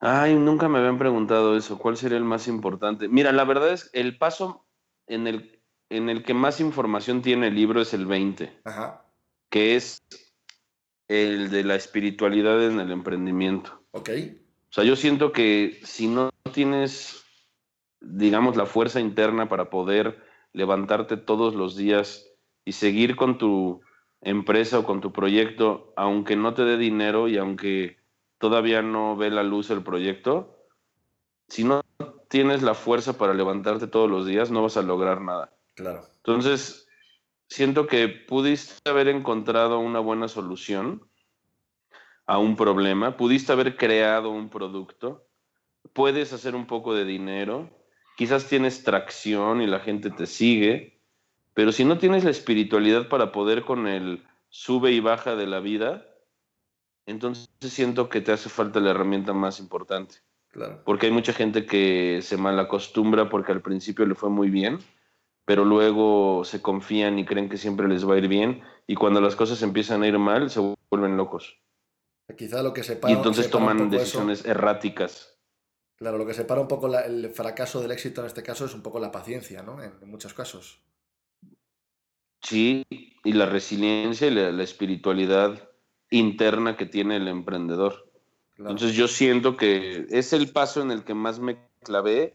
Ay, 0.00 0.34
nunca 0.34 0.68
me 0.68 0.78
habían 0.78 0.98
preguntado 0.98 1.56
eso. 1.56 1.78
¿Cuál 1.78 1.96
sería 1.96 2.18
el 2.18 2.24
más 2.24 2.48
importante? 2.48 3.08
Mira, 3.08 3.32
la 3.32 3.44
verdad 3.44 3.72
es 3.72 3.90
el 3.92 4.16
paso 4.16 4.66
en 5.06 5.26
el, 5.26 5.60
en 5.90 6.08
el 6.08 6.24
que 6.24 6.34
más 6.34 6.60
información 6.60 7.20
tiene 7.20 7.48
el 7.48 7.54
libro 7.54 7.80
es 7.80 7.92
el 7.94 8.06
20, 8.06 8.62
que 9.50 9.76
es 9.76 10.02
el 11.08 11.50
de 11.50 11.64
la 11.64 11.74
espiritualidad 11.74 12.62
en 12.62 12.78
el 12.80 12.92
emprendimiento. 12.92 13.82
Ok. 13.90 14.10
O 14.70 14.72
sea, 14.72 14.84
yo 14.84 14.96
siento 14.96 15.32
que 15.32 15.80
si 15.82 16.06
no 16.06 16.30
tienes, 16.52 17.24
digamos, 18.00 18.56
la 18.56 18.66
fuerza 18.66 19.00
interna 19.00 19.48
para 19.48 19.68
poder 19.68 20.22
levantarte 20.52 21.16
todos 21.16 21.54
los 21.54 21.76
días 21.76 22.28
y 22.68 22.72
seguir 22.72 23.16
con 23.16 23.38
tu 23.38 23.80
empresa 24.20 24.78
o 24.78 24.84
con 24.84 25.00
tu 25.00 25.10
proyecto, 25.10 25.94
aunque 25.96 26.36
no 26.36 26.52
te 26.52 26.64
dé 26.64 26.76
dinero 26.76 27.26
y 27.26 27.38
aunque 27.38 27.96
todavía 28.36 28.82
no 28.82 29.16
ve 29.16 29.30
la 29.30 29.42
luz 29.42 29.70
el 29.70 29.82
proyecto, 29.82 30.66
si 31.48 31.64
no 31.64 31.80
tienes 32.28 32.62
la 32.62 32.74
fuerza 32.74 33.16
para 33.16 33.32
levantarte 33.32 33.86
todos 33.86 34.10
los 34.10 34.26
días, 34.26 34.50
no 34.50 34.62
vas 34.62 34.76
a 34.76 34.82
lograr 34.82 35.22
nada. 35.22 35.50
Claro. 35.76 36.04
Entonces, 36.16 36.86
siento 37.48 37.86
que 37.86 38.06
pudiste 38.08 38.90
haber 38.90 39.08
encontrado 39.08 39.78
una 39.78 40.00
buena 40.00 40.28
solución 40.28 41.08
a 42.26 42.36
un 42.36 42.54
problema, 42.54 43.16
pudiste 43.16 43.50
haber 43.50 43.78
creado 43.78 44.28
un 44.28 44.50
producto, 44.50 45.26
puedes 45.94 46.34
hacer 46.34 46.54
un 46.54 46.66
poco 46.66 46.94
de 46.94 47.06
dinero, 47.06 47.70
quizás 48.18 48.46
tienes 48.46 48.84
tracción 48.84 49.62
y 49.62 49.66
la 49.66 49.80
gente 49.80 50.10
te 50.10 50.26
sigue, 50.26 50.97
Pero 51.58 51.72
si 51.72 51.84
no 51.84 51.98
tienes 51.98 52.22
la 52.22 52.30
espiritualidad 52.30 53.08
para 53.08 53.32
poder 53.32 53.64
con 53.64 53.88
el 53.88 54.22
sube 54.48 54.92
y 54.92 55.00
baja 55.00 55.34
de 55.34 55.48
la 55.48 55.58
vida, 55.58 56.06
entonces 57.04 57.48
siento 57.62 58.08
que 58.08 58.20
te 58.20 58.30
hace 58.30 58.48
falta 58.48 58.78
la 58.78 58.90
herramienta 58.92 59.32
más 59.32 59.58
importante. 59.58 60.18
Claro. 60.50 60.82
Porque 60.84 61.06
hay 61.06 61.12
mucha 61.12 61.32
gente 61.32 61.66
que 61.66 62.20
se 62.22 62.36
malacostumbra 62.36 63.28
porque 63.28 63.50
al 63.50 63.60
principio 63.60 64.06
le 64.06 64.14
fue 64.14 64.30
muy 64.30 64.50
bien, 64.50 64.78
pero 65.46 65.64
luego 65.64 66.44
se 66.44 66.62
confían 66.62 67.18
y 67.18 67.24
creen 67.24 67.48
que 67.48 67.56
siempre 67.56 67.88
les 67.88 68.08
va 68.08 68.14
a 68.14 68.18
ir 68.18 68.28
bien 68.28 68.62
y 68.86 68.94
cuando 68.94 69.20
las 69.20 69.34
cosas 69.34 69.60
empiezan 69.62 70.04
a 70.04 70.06
ir 70.06 70.16
mal 70.16 70.50
se 70.50 70.60
vuelven 70.92 71.16
locos. 71.16 71.58
Quizá 72.36 72.62
lo 72.62 72.72
que 72.72 72.84
separa, 72.84 73.12
y 73.12 73.16
entonces 73.16 73.46
separa 73.46 73.64
toman 73.72 73.90
decisiones 73.90 74.40
eso- 74.42 74.48
erráticas. 74.50 75.36
claro, 75.96 76.18
lo 76.18 76.24
que 76.24 76.34
separa 76.34 76.60
un 76.60 76.68
poco 76.68 76.86
la- 76.86 77.00
el 77.00 77.30
fracaso 77.30 77.80
del 77.82 77.90
éxito 77.90 78.20
en 78.20 78.28
este 78.28 78.44
caso 78.44 78.64
es 78.66 78.74
un 78.74 78.82
poco 78.84 79.00
la 79.00 79.10
paciencia, 79.10 79.64
¿no? 79.64 79.82
En, 79.82 79.92
en 80.00 80.08
muchos 80.08 80.32
casos. 80.34 80.84
Sí, 82.48 82.86
y 82.90 83.32
la 83.32 83.46
resiliencia 83.46 84.26
y 84.26 84.30
la, 84.30 84.50
la 84.50 84.62
espiritualidad 84.62 85.68
interna 86.10 86.76
que 86.76 86.86
tiene 86.86 87.16
el 87.16 87.28
emprendedor. 87.28 88.10
Claro. 88.56 88.70
Entonces 88.70 88.96
yo 88.96 89.06
siento 89.06 89.56
que 89.56 90.06
es 90.10 90.32
el 90.32 90.50
paso 90.50 90.80
en 90.80 90.90
el 90.90 91.04
que 91.04 91.14
más 91.14 91.38
me 91.38 91.58
clavé, 91.82 92.34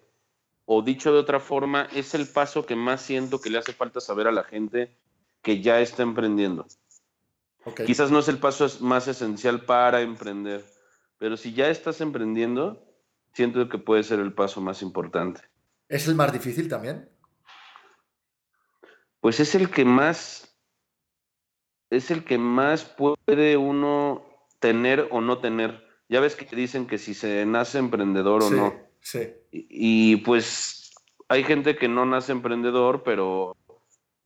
o 0.65 0.81
dicho 0.81 1.11
de 1.11 1.19
otra 1.19 1.39
forma, 1.39 1.87
es 1.93 2.13
el 2.13 2.27
paso 2.27 2.65
que 2.65 2.75
más 2.75 3.01
siento 3.01 3.41
que 3.41 3.49
le 3.49 3.57
hace 3.57 3.73
falta 3.73 3.99
saber 3.99 4.27
a 4.27 4.31
la 4.31 4.43
gente 4.43 4.95
que 5.41 5.61
ya 5.61 5.81
está 5.81 6.03
emprendiendo. 6.03 6.67
Quizás 7.85 8.11
no 8.11 8.19
es 8.19 8.27
el 8.27 8.39
paso 8.39 8.67
más 8.81 9.07
esencial 9.07 9.65
para 9.65 10.01
emprender, 10.01 10.63
pero 11.17 11.37
si 11.37 11.53
ya 11.53 11.69
estás 11.69 12.01
emprendiendo, 12.01 12.85
siento 13.33 13.67
que 13.69 13.77
puede 13.77 14.03
ser 14.03 14.19
el 14.19 14.33
paso 14.33 14.61
más 14.61 14.81
importante. 14.81 15.41
¿Es 15.87 16.07
el 16.07 16.15
más 16.15 16.31
difícil 16.31 16.67
también? 16.67 17.09
Pues 19.23 19.39
es 19.39 19.55
el 19.55 19.71
que 19.71 19.85
más, 19.85 20.53
es 21.89 22.11
el 22.11 22.25
que 22.25 22.37
más 22.37 22.83
puede 22.83 23.55
uno 23.55 24.21
tener 24.59 25.07
o 25.11 25.21
no 25.21 25.37
tener. 25.37 25.81
Ya 26.09 26.19
ves 26.19 26.35
que 26.35 26.53
dicen 26.53 26.87
que 26.87 26.97
si 26.97 27.13
se 27.13 27.45
nace 27.45 27.77
emprendedor 27.77 28.43
o 28.43 28.49
sí, 28.49 28.55
no. 28.55 28.73
sí. 28.99 29.29
Y, 29.49 29.67
y, 30.11 30.15
pues 30.17 30.93
hay 31.29 31.45
gente 31.45 31.77
que 31.77 31.87
no 31.87 32.05
nace 32.05 32.33
emprendedor, 32.33 33.03
pero 33.03 33.55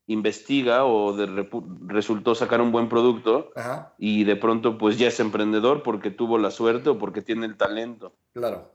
investiga 0.07 0.85
o 0.85 1.13
de 1.13 1.47
resultó 1.85 2.33
sacar 2.33 2.59
un 2.59 2.71
buen 2.71 2.89
producto 2.89 3.51
Ajá, 3.55 3.93
y 3.99 4.23
de 4.23 4.35
pronto 4.35 4.79
pues 4.79 4.97
ya 4.97 5.09
es 5.09 5.19
emprendedor 5.19 5.83
porque 5.83 6.09
tuvo 6.09 6.39
la 6.39 6.49
suerte 6.49 6.89
o 6.89 6.97
porque 6.97 7.21
tiene 7.21 7.45
el 7.45 7.55
talento. 7.55 8.15
claro. 8.33 8.71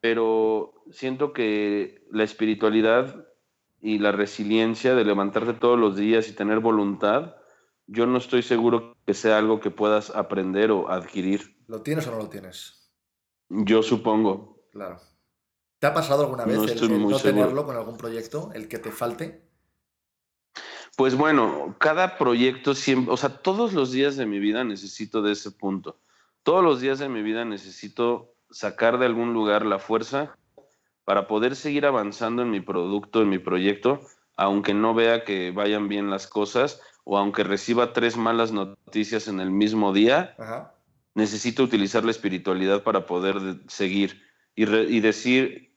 Pero 0.00 0.74
siento 0.90 1.32
que 1.32 2.04
la 2.10 2.24
espiritualidad 2.24 3.28
y 3.86 4.00
la 4.00 4.10
resiliencia 4.10 4.96
de 4.96 5.04
levantarte 5.04 5.52
todos 5.52 5.78
los 5.78 5.94
días 5.96 6.28
y 6.28 6.32
tener 6.32 6.58
voluntad, 6.58 7.36
yo 7.86 8.04
no 8.04 8.18
estoy 8.18 8.42
seguro 8.42 8.96
que 9.06 9.14
sea 9.14 9.38
algo 9.38 9.60
que 9.60 9.70
puedas 9.70 10.10
aprender 10.10 10.72
o 10.72 10.90
adquirir. 10.90 11.56
¿Lo 11.68 11.82
tienes 11.82 12.04
o 12.08 12.10
no 12.10 12.18
lo 12.18 12.28
tienes? 12.28 12.90
Yo 13.48 13.84
supongo. 13.84 14.66
Claro. 14.72 14.98
¿Te 15.78 15.86
ha 15.86 15.94
pasado 15.94 16.24
alguna 16.24 16.44
vez 16.44 16.56
No 16.56 16.64
el- 16.64 16.70
estoy 16.70 16.88
el 16.88 16.98
muy 16.98 17.12
no 17.12 17.18
seguro. 17.20 17.42
tenerlo 17.44 17.64
con 17.64 17.76
algún 17.76 17.96
proyecto, 17.96 18.50
el 18.54 18.66
que 18.66 18.78
te 18.80 18.90
falte? 18.90 19.46
Pues 20.96 21.14
bueno, 21.16 21.76
cada 21.78 22.18
proyecto 22.18 22.74
siempre, 22.74 23.12
o 23.12 23.16
sea, 23.16 23.28
todos 23.38 23.72
los 23.72 23.92
días 23.92 24.16
de 24.16 24.26
mi 24.26 24.40
vida 24.40 24.64
necesito 24.64 25.22
de 25.22 25.30
ese 25.30 25.52
punto. 25.52 26.00
Todos 26.42 26.64
los 26.64 26.80
días 26.80 26.98
de 26.98 27.08
mi 27.08 27.22
vida 27.22 27.44
necesito 27.44 28.34
sacar 28.50 28.98
de 28.98 29.06
algún 29.06 29.32
lugar 29.32 29.64
la 29.64 29.78
fuerza 29.78 30.36
para 31.06 31.28
poder 31.28 31.54
seguir 31.54 31.86
avanzando 31.86 32.42
en 32.42 32.50
mi 32.50 32.60
producto, 32.60 33.22
en 33.22 33.28
mi 33.28 33.38
proyecto, 33.38 34.00
aunque 34.36 34.74
no 34.74 34.92
vea 34.92 35.22
que 35.22 35.52
vayan 35.52 35.88
bien 35.88 36.10
las 36.10 36.26
cosas 36.26 36.82
o 37.04 37.16
aunque 37.16 37.44
reciba 37.44 37.92
tres 37.92 38.16
malas 38.16 38.50
noticias 38.50 39.28
en 39.28 39.38
el 39.38 39.52
mismo 39.52 39.92
día, 39.92 40.34
Ajá. 40.36 40.74
necesito 41.14 41.62
utilizar 41.62 42.04
la 42.04 42.10
espiritualidad 42.10 42.82
para 42.82 43.06
poder 43.06 43.38
de- 43.38 43.60
seguir 43.68 44.20
y 44.56 45.00
decir, 45.00 45.72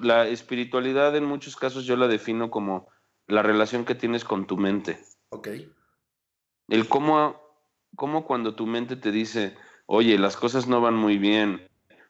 la 0.00 0.26
espiritualidad 0.26 1.14
en 1.16 1.26
muchos 1.26 1.54
casos 1.54 1.84
yo 1.84 1.96
la 1.96 2.08
defino 2.08 2.50
como 2.50 2.88
la 3.26 3.42
relación 3.42 3.84
que 3.84 3.94
tienes 3.94 4.24
con 4.24 4.46
tu 4.46 4.56
mente. 4.56 4.98
Ok. 5.28 5.48
El 6.68 6.88
cómo, 6.88 7.36
cómo 7.94 8.24
cuando 8.24 8.54
tu 8.54 8.66
mente 8.66 8.96
te 8.96 9.12
dice, 9.12 9.54
oye, 9.84 10.16
las 10.18 10.36
cosas 10.38 10.66
no 10.66 10.80
van 10.80 10.94
muy 10.94 11.18
bien, 11.18 11.68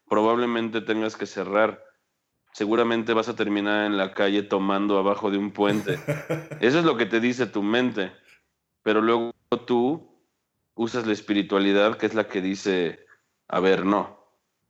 probablemente 0.09 0.81
tengas 0.81 1.16
que 1.16 1.26
cerrar, 1.26 1.83
seguramente 2.52 3.14
vas 3.14 3.28
a 3.28 3.37
terminar 3.37 3.87
en 3.87 3.97
la 3.97 4.14
calle 4.14 4.42
tomando 4.42 4.99
abajo 4.99 5.30
de 5.30 5.38
un 5.38 5.50
puente. 5.50 5.99
Eso 6.61 6.78
es 6.78 6.85
lo 6.85 6.97
que 6.97 7.06
te 7.06 7.21
dice 7.21 7.47
tu 7.47 7.62
mente. 7.62 8.12
Pero 8.82 9.00
luego 9.00 9.32
tú 9.66 10.12
usas 10.75 11.06
la 11.06 11.12
espiritualidad, 11.12 11.97
que 11.97 12.06
es 12.06 12.14
la 12.14 12.28
que 12.28 12.40
dice, 12.40 13.06
a 13.49 13.61
ver, 13.61 13.85
no, 13.85 14.23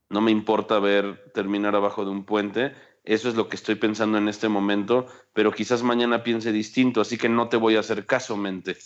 no 0.09 0.21
me 0.21 0.31
importa 0.31 0.79
ver 0.79 1.33
terminar 1.33 1.75
abajo 1.75 2.05
de 2.05 2.11
un 2.11 2.25
puente, 2.25 2.75
eso 3.05 3.29
es 3.29 3.35
lo 3.35 3.49
que 3.49 3.57
estoy 3.57 3.75
pensando 3.77 4.19
en 4.19 4.29
este 4.29 4.49
momento, 4.49 5.07
pero 5.33 5.53
quizás 5.53 5.83
mañana 5.83 6.23
piense 6.23 6.53
distinto, 6.53 7.01
así 7.01 7.19
que 7.19 7.29
no 7.29 7.49
te 7.49 7.57
voy 7.57 7.77
a 7.77 7.81
hacer 7.81 8.07
caso, 8.07 8.37
mente. 8.37 8.77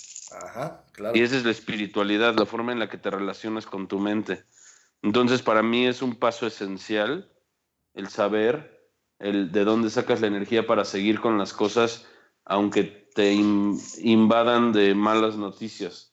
Ajá, 0.42 0.84
claro. 0.92 1.16
Y 1.16 1.22
esa 1.22 1.36
es 1.36 1.44
la 1.44 1.50
espiritualidad, 1.50 2.34
la 2.36 2.46
forma 2.46 2.72
en 2.72 2.78
la 2.78 2.88
que 2.88 2.96
te 2.96 3.10
relacionas 3.10 3.66
con 3.66 3.88
tu 3.88 3.98
mente. 3.98 4.44
Entonces, 5.02 5.42
para 5.42 5.62
mí 5.62 5.86
es 5.86 6.00
un 6.00 6.16
paso 6.16 6.46
esencial 6.46 7.30
el 7.92 8.08
saber 8.08 8.75
el 9.18 9.52
de 9.52 9.64
dónde 9.64 9.90
sacas 9.90 10.20
la 10.20 10.26
energía 10.28 10.66
para 10.66 10.84
seguir 10.84 11.20
con 11.20 11.38
las 11.38 11.52
cosas, 11.52 12.06
aunque 12.44 12.84
te 13.14 13.32
in- 13.32 13.78
invadan 13.98 14.72
de 14.72 14.94
malas 14.94 15.36
noticias. 15.36 16.12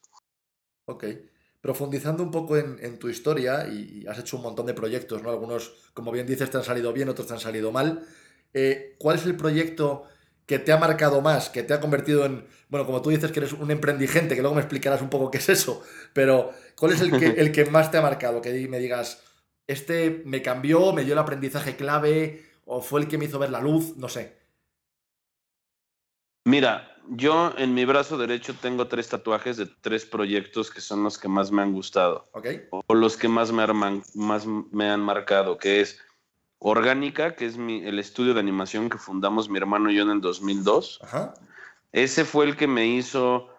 Ok. 0.85 1.05
Profundizando 1.61 2.23
un 2.23 2.31
poco 2.31 2.57
en, 2.57 2.77
en 2.81 2.99
tu 2.99 3.07
historia, 3.09 3.67
y, 3.67 4.01
y 4.03 4.07
has 4.07 4.19
hecho 4.19 4.37
un 4.37 4.43
montón 4.43 4.65
de 4.65 4.73
proyectos, 4.73 5.23
¿no? 5.23 5.29
Algunos, 5.29 5.73
como 5.93 6.11
bien 6.11 6.27
dices, 6.27 6.49
te 6.49 6.57
han 6.57 6.63
salido 6.63 6.91
bien, 6.91 7.07
otros 7.09 7.27
te 7.27 7.33
han 7.33 7.39
salido 7.39 7.71
mal. 7.71 8.05
Eh, 8.53 8.95
¿Cuál 8.99 9.15
es 9.17 9.25
el 9.25 9.37
proyecto 9.37 10.03
que 10.45 10.59
te 10.59 10.73
ha 10.73 10.77
marcado 10.77 11.21
más, 11.21 11.49
que 11.49 11.63
te 11.63 11.73
ha 11.73 11.79
convertido 11.79 12.25
en, 12.25 12.45
bueno, 12.67 12.85
como 12.85 13.01
tú 13.01 13.09
dices 13.11 13.31
que 13.31 13.39
eres 13.39 13.53
un 13.53 13.71
emprendigente, 13.71 14.35
que 14.35 14.41
luego 14.41 14.55
me 14.55 14.61
explicarás 14.61 15.01
un 15.01 15.09
poco 15.09 15.31
qué 15.31 15.37
es 15.37 15.47
eso, 15.49 15.81
pero 16.13 16.51
¿cuál 16.77 16.91
es 16.91 16.99
el 17.01 17.15
que, 17.15 17.27
el 17.39 17.51
que 17.53 17.63
más 17.65 17.91
te 17.91 17.97
ha 17.97 18.01
marcado? 18.01 18.41
Que 18.41 18.67
me 18.67 18.79
digas, 18.79 19.23
este 19.67 20.21
me 20.25 20.41
cambió, 20.41 20.91
me 20.91 21.05
dio 21.05 21.13
el 21.13 21.19
aprendizaje 21.19 21.77
clave, 21.77 22.43
o 22.65 22.81
fue 22.81 23.01
el 23.01 23.07
que 23.07 23.17
me 23.17 23.25
hizo 23.25 23.39
ver 23.39 23.49
la 23.51 23.61
luz, 23.61 23.95
no 23.97 24.07
sé. 24.09 24.37
Mira, 26.45 26.89
yo 27.09 27.53
en 27.57 27.73
mi 27.73 27.85
brazo 27.85 28.17
derecho 28.17 28.53
tengo 28.55 28.87
tres 28.87 29.09
tatuajes 29.09 29.57
de 29.57 29.65
tres 29.65 30.05
proyectos 30.05 30.69
que 30.71 30.81
son 30.81 31.03
los 31.03 31.17
que 31.17 31.27
más 31.27 31.51
me 31.51 31.61
han 31.61 31.73
gustado. 31.73 32.29
¿Ok? 32.33 32.47
o 32.71 32.93
los 32.95 33.15
que 33.17 33.27
más 33.27 33.51
me, 33.51 33.63
arman- 33.63 34.03
más 34.15 34.45
me 34.45 34.89
han 34.89 35.01
marcado, 35.01 35.57
que 35.57 35.81
es 35.81 35.99
Orgánica, 36.59 37.35
que 37.35 37.45
es 37.45 37.57
mi- 37.57 37.83
el 37.85 37.99
estudio 37.99 38.33
de 38.33 38.39
animación 38.39 38.89
que 38.89 38.97
fundamos 38.97 39.49
mi 39.49 39.57
hermano 39.57 39.91
y 39.91 39.95
yo 39.95 40.03
en 40.03 40.11
el 40.11 40.21
2002. 40.21 40.99
Ajá. 41.03 41.33
Ese 41.91 42.25
fue 42.25 42.45
el 42.45 42.55
que 42.55 42.67
me 42.67 42.87
hizo 42.87 43.49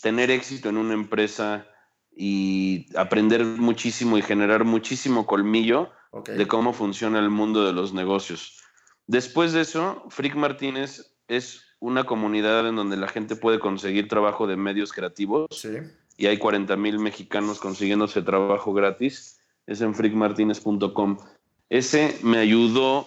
tener 0.00 0.30
éxito 0.30 0.68
en 0.68 0.76
una 0.78 0.94
empresa 0.94 1.66
y 2.14 2.86
aprender 2.96 3.44
muchísimo 3.44 4.16
y 4.18 4.22
generar 4.22 4.64
muchísimo 4.64 5.26
colmillo 5.26 5.90
De 6.12 6.48
cómo 6.48 6.72
funciona 6.72 7.18
el 7.18 7.30
mundo 7.30 7.64
de 7.64 7.72
los 7.72 7.92
negocios. 7.92 8.60
Después 9.06 9.52
de 9.52 9.60
eso, 9.60 10.04
Frick 10.08 10.34
Martínez 10.34 11.14
es 11.28 11.64
una 11.78 12.04
comunidad 12.04 12.68
en 12.68 12.76
donde 12.76 12.96
la 12.96 13.08
gente 13.08 13.36
puede 13.36 13.58
conseguir 13.58 14.08
trabajo 14.08 14.46
de 14.46 14.56
medios 14.56 14.92
creativos 14.92 15.46
Sí. 15.50 15.70
y 16.16 16.26
hay 16.26 16.38
40 16.38 16.76
mil 16.76 16.98
mexicanos 16.98 17.58
consiguiéndose 17.60 18.22
trabajo 18.22 18.72
gratis. 18.72 19.40
Es 19.66 19.80
en 19.80 19.94
freakmartinez.com. 19.94 21.18
Ese 21.68 22.18
me 22.22 22.38
ayudó 22.38 23.06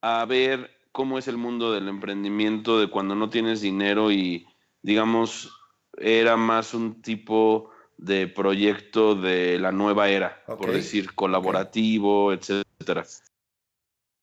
a 0.00 0.24
ver 0.24 0.70
cómo 0.92 1.18
es 1.18 1.26
el 1.28 1.36
mundo 1.36 1.72
del 1.72 1.88
emprendimiento, 1.88 2.78
de 2.78 2.88
cuando 2.88 3.14
no 3.14 3.28
tienes 3.28 3.60
dinero 3.60 4.12
y, 4.12 4.46
digamos, 4.82 5.52
era 5.98 6.36
más 6.36 6.74
un 6.74 7.02
tipo 7.02 7.70
de 8.00 8.26
proyecto 8.28 9.14
de 9.14 9.58
la 9.58 9.72
nueva 9.72 10.08
era, 10.08 10.42
por 10.46 10.72
decir, 10.72 11.14
colaborativo, 11.14 12.32
etcétera. 12.32 13.04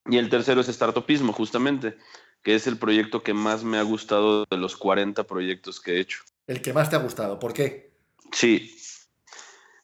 Y 0.09 0.17
el 0.17 0.29
tercero 0.29 0.61
es 0.61 0.67
Startupismo, 0.67 1.31
justamente, 1.31 1.95
que 2.41 2.55
es 2.55 2.65
el 2.65 2.79
proyecto 2.79 3.21
que 3.21 3.35
más 3.35 3.63
me 3.63 3.77
ha 3.77 3.83
gustado 3.83 4.45
de 4.49 4.57
los 4.57 4.75
40 4.77 5.25
proyectos 5.25 5.79
que 5.79 5.93
he 5.93 5.99
hecho. 5.99 6.23
El 6.47 6.63
que 6.63 6.73
más 6.73 6.89
te 6.89 6.95
ha 6.95 6.99
gustado, 6.99 7.37
¿por 7.37 7.53
qué? 7.53 7.91
Sí. 8.31 8.75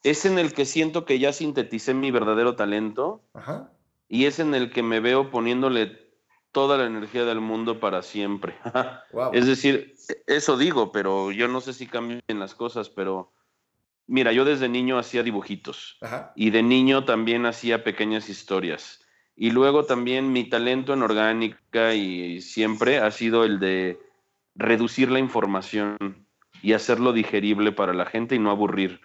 Es 0.01 0.25
en 0.25 0.39
el 0.39 0.53
que 0.53 0.65
siento 0.65 1.05
que 1.05 1.19
ya 1.19 1.31
sinteticé 1.31 1.93
mi 1.93 2.09
verdadero 2.09 2.55
talento 2.55 3.21
Ajá. 3.33 3.71
y 4.09 4.25
es 4.25 4.39
en 4.39 4.55
el 4.55 4.71
que 4.71 4.81
me 4.81 5.01
veo 5.01 5.29
poniéndole 5.29 6.01
toda 6.51 6.77
la 6.77 6.85
energía 6.85 7.25
del 7.25 7.41
mundo 7.41 7.79
para 7.79 8.01
siempre. 8.01 8.55
Wow. 9.13 9.29
es 9.33 9.45
decir, 9.45 9.93
eso 10.25 10.57
digo, 10.57 10.91
pero 10.91 11.31
yo 11.31 11.47
no 11.47 11.61
sé 11.61 11.73
si 11.73 11.85
cambien 11.85 12.23
las 12.27 12.55
cosas, 12.55 12.89
pero 12.89 13.31
mira, 14.07 14.31
yo 14.31 14.45
desde 14.45 14.69
niño 14.69 14.97
hacía 14.97 15.23
dibujitos 15.23 15.97
Ajá. 16.01 16.33
y 16.35 16.49
de 16.49 16.63
niño 16.63 17.05
también 17.05 17.45
hacía 17.45 17.83
pequeñas 17.83 18.29
historias. 18.29 18.99
Y 19.35 19.51
luego 19.51 19.85
también 19.85 20.31
mi 20.31 20.47
talento 20.47 20.93
en 20.93 21.01
orgánica 21.01 21.95
y 21.95 22.41
siempre 22.41 22.99
ha 22.99 23.09
sido 23.09 23.43
el 23.43 23.59
de 23.59 23.99
reducir 24.55 25.09
la 25.09 25.19
información 25.19 26.27
y 26.61 26.73
hacerlo 26.73 27.13
digerible 27.13 27.71
para 27.71 27.93
la 27.93 28.05
gente 28.05 28.35
y 28.35 28.39
no 28.39 28.51
aburrir. 28.51 29.01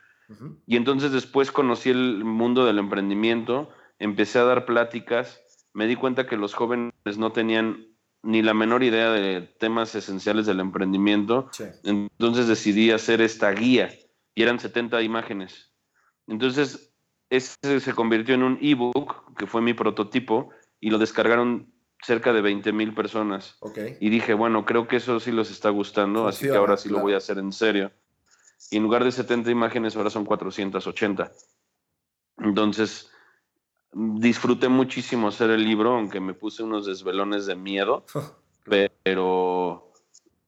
Y 0.67 0.77
entonces 0.77 1.11
después 1.11 1.51
conocí 1.51 1.89
el 1.89 2.23
mundo 2.23 2.67
del 2.67 2.79
emprendimiento, 2.79 3.71
empecé 3.99 4.39
a 4.39 4.45
dar 4.45 4.67
pláticas, 4.67 5.41
me 5.73 5.87
di 5.87 5.97
cuenta 5.97 6.27
que 6.27 6.37
los 6.37 6.53
jóvenes 6.53 6.93
no 7.17 7.33
tenían 7.33 7.87
ni 8.23 8.43
la 8.43 8.53
menor 8.53 8.83
idea 8.83 9.11
de 9.11 9.41
temas 9.41 9.95
esenciales 9.95 10.45
del 10.45 10.61
emprendimiento, 10.61 11.51
entonces 11.83 12.47
decidí 12.47 12.91
hacer 12.91 13.23
esta 13.23 13.51
guía 13.53 13.89
y 14.39 14.43
eran 14.43 14.61
70 14.61 15.03
imágenes. 15.03 15.73
Entonces, 16.29 16.95
ese 17.29 17.81
se 17.81 17.93
convirtió 17.93 18.37
en 18.37 18.45
un 18.45 18.57
ebook, 18.63 19.35
que 19.37 19.49
fue 19.49 19.61
mi 19.61 19.75
prototipo, 19.75 20.51
y 20.79 20.91
lo 20.91 20.99
descargaron 20.99 21.73
cerca 22.05 22.33
de 22.33 22.41
20 22.41 22.73
mil 22.73 22.95
personas. 22.95 23.59
Y 23.99 24.11
dije, 24.11 24.35
bueno, 24.35 24.65
creo 24.65 24.87
que 24.87 24.99
eso 24.99 25.19
sí 25.19 25.33
los 25.33 25.51
está 25.51 25.71
gustando, 25.71 26.29
así 26.29 26.45
que 26.45 26.55
ahora 26.55 26.77
sí 26.77 26.89
lo 26.89 27.01
voy 27.01 27.15
a 27.15 27.17
hacer 27.17 27.39
en 27.39 27.51
serio. 27.51 27.91
Y 28.71 28.77
en 28.77 28.85
lugar 28.85 29.03
de 29.03 29.11
70 29.11 29.51
imágenes, 29.51 29.97
ahora 29.97 30.09
son 30.09 30.25
480. 30.25 31.33
Entonces, 32.37 33.11
disfruté 33.93 34.69
muchísimo 34.69 35.27
hacer 35.27 35.51
el 35.51 35.65
libro, 35.65 35.97
aunque 35.97 36.21
me 36.21 36.35
puse 36.35 36.63
unos 36.63 36.87
desvelones 36.87 37.47
de 37.47 37.57
miedo, 37.57 38.07
pero 39.03 39.93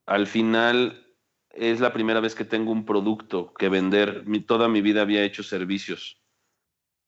al 0.07 0.29
final 0.29 1.10
es 1.53 1.81
la 1.81 1.93
primera 1.93 2.21
vez 2.21 2.35
que 2.35 2.45
tengo 2.45 2.73
un 2.73 2.85
producto 2.85 3.53
que 3.55 3.69
vender. 3.69 4.25
toda 4.47 4.69
mi 4.69 4.81
vida 4.83 5.03
había 5.03 5.25
hecho 5.25 5.43
servicios. 5.43 6.21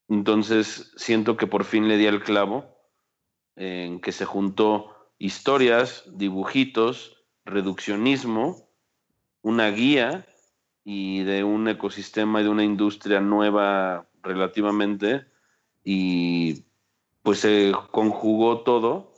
Entonces 0.09 0.93
siento 0.97 1.37
que 1.37 1.47
por 1.47 1.65
fin 1.65 1.89
le 1.89 1.97
di 1.97 2.07
al 2.07 2.23
clavo 2.23 2.77
en 3.57 4.01
que 4.01 4.13
se 4.13 4.25
juntó 4.25 5.13
historias, 5.19 6.05
dibujitos, 6.13 7.25
reduccionismo, 7.45 8.69
una 9.43 9.71
guía 9.71 10.27
y 10.85 11.23
de 11.23 11.45
un 11.45 11.69
ecosistema 11.69 12.41
y 12.41 12.45
de 12.45 12.51
una 12.51 12.65
industria 12.65 13.21
nueva 13.21 14.09
relativamente 14.23 15.27
y 15.85 16.65
pues 17.23 17.41
se 17.41 17.73
conjugó 17.91 18.63
todo 18.63 19.12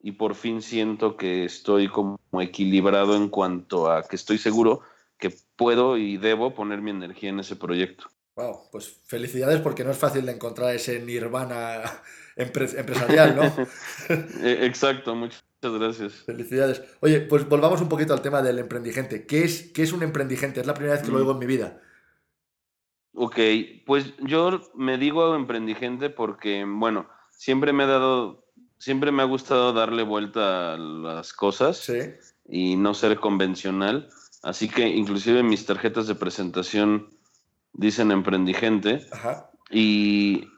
y 0.00 0.12
por 0.12 0.34
fin 0.34 0.62
siento 0.62 1.16
que 1.16 1.44
estoy 1.44 1.88
como 1.88 2.18
equilibrado 2.40 3.16
en 3.16 3.28
cuanto 3.28 3.90
a 3.90 4.06
que 4.06 4.16
estoy 4.16 4.38
seguro 4.38 4.82
que 5.18 5.34
puedo 5.56 5.96
y 5.96 6.16
debo 6.16 6.54
poner 6.54 6.80
mi 6.80 6.90
energía 6.90 7.30
en 7.30 7.40
ese 7.40 7.56
proyecto. 7.56 8.06
Wow, 8.36 8.70
pues 8.70 9.00
felicidades 9.06 9.60
porque 9.60 9.82
no 9.82 9.90
es 9.90 9.98
fácil 9.98 10.24
de 10.24 10.32
encontrar 10.32 10.72
ese 10.72 11.00
nirvana 11.00 11.82
empresarial, 12.36 13.34
¿no? 13.34 13.66
E, 14.44 14.64
exacto, 14.64 15.16
muchas 15.16 15.42
gracias. 15.60 16.12
Felicidades. 16.24 16.82
Oye, 17.00 17.20
pues 17.22 17.48
volvamos 17.48 17.80
un 17.80 17.88
poquito 17.88 18.14
al 18.14 18.22
tema 18.22 18.40
del 18.40 18.60
emprendigente. 18.60 19.26
¿Qué 19.26 19.42
es, 19.42 19.72
qué 19.74 19.82
es 19.82 19.92
un 19.92 20.04
emprendigente? 20.04 20.60
Es 20.60 20.66
la 20.68 20.74
primera 20.74 20.94
vez 20.94 21.02
que 21.02 21.10
lo 21.10 21.18
mm. 21.18 21.20
oigo 21.20 21.32
en 21.32 21.38
mi 21.38 21.46
vida. 21.46 21.80
Ok, 23.14 23.36
pues 23.84 24.14
yo 24.20 24.60
me 24.74 24.96
digo 24.96 25.34
emprendigente 25.34 26.08
porque, 26.08 26.64
bueno, 26.64 27.08
siempre 27.30 27.72
me 27.72 27.82
ha 27.82 27.88
dado, 27.88 28.47
siempre 28.78 29.12
me 29.12 29.22
ha 29.22 29.26
gustado 29.26 29.72
darle 29.72 30.02
vuelta 30.02 30.74
a 30.74 30.76
las 30.78 31.32
cosas 31.32 31.90
y 32.48 32.76
no 32.76 32.94
ser 32.94 33.18
convencional. 33.18 34.08
Así 34.42 34.68
que 34.68 34.86
inclusive 34.88 35.42
mis 35.42 35.66
tarjetas 35.66 36.06
de 36.06 36.14
presentación 36.14 37.10
dicen 37.72 38.10
emprendigente. 38.10 39.06
Y 39.70 40.48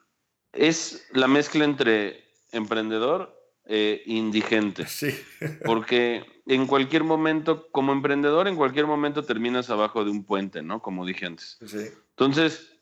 es 0.53 1.07
la 1.13 1.27
mezcla 1.27 1.65
entre 1.65 2.25
emprendedor 2.53 3.37
e 3.65 4.03
indigente. 4.07 4.87
Sí. 4.87 5.19
porque 5.65 6.25
en 6.47 6.67
cualquier 6.67 7.05
momento, 7.05 7.69
como 7.71 7.93
emprendedor, 7.93 8.49
en 8.49 8.57
cualquier 8.57 8.87
momento 8.87 9.25
terminas 9.25 9.71
abajo 9.71 10.05
de 10.05 10.11
un 10.11 10.25
puente, 10.25 10.63
¿no? 10.63 10.83
Como 10.83 11.07
dije 11.07 11.27
antes. 11.27 11.59
Sí. 11.65 11.87
Entonces, 12.11 12.81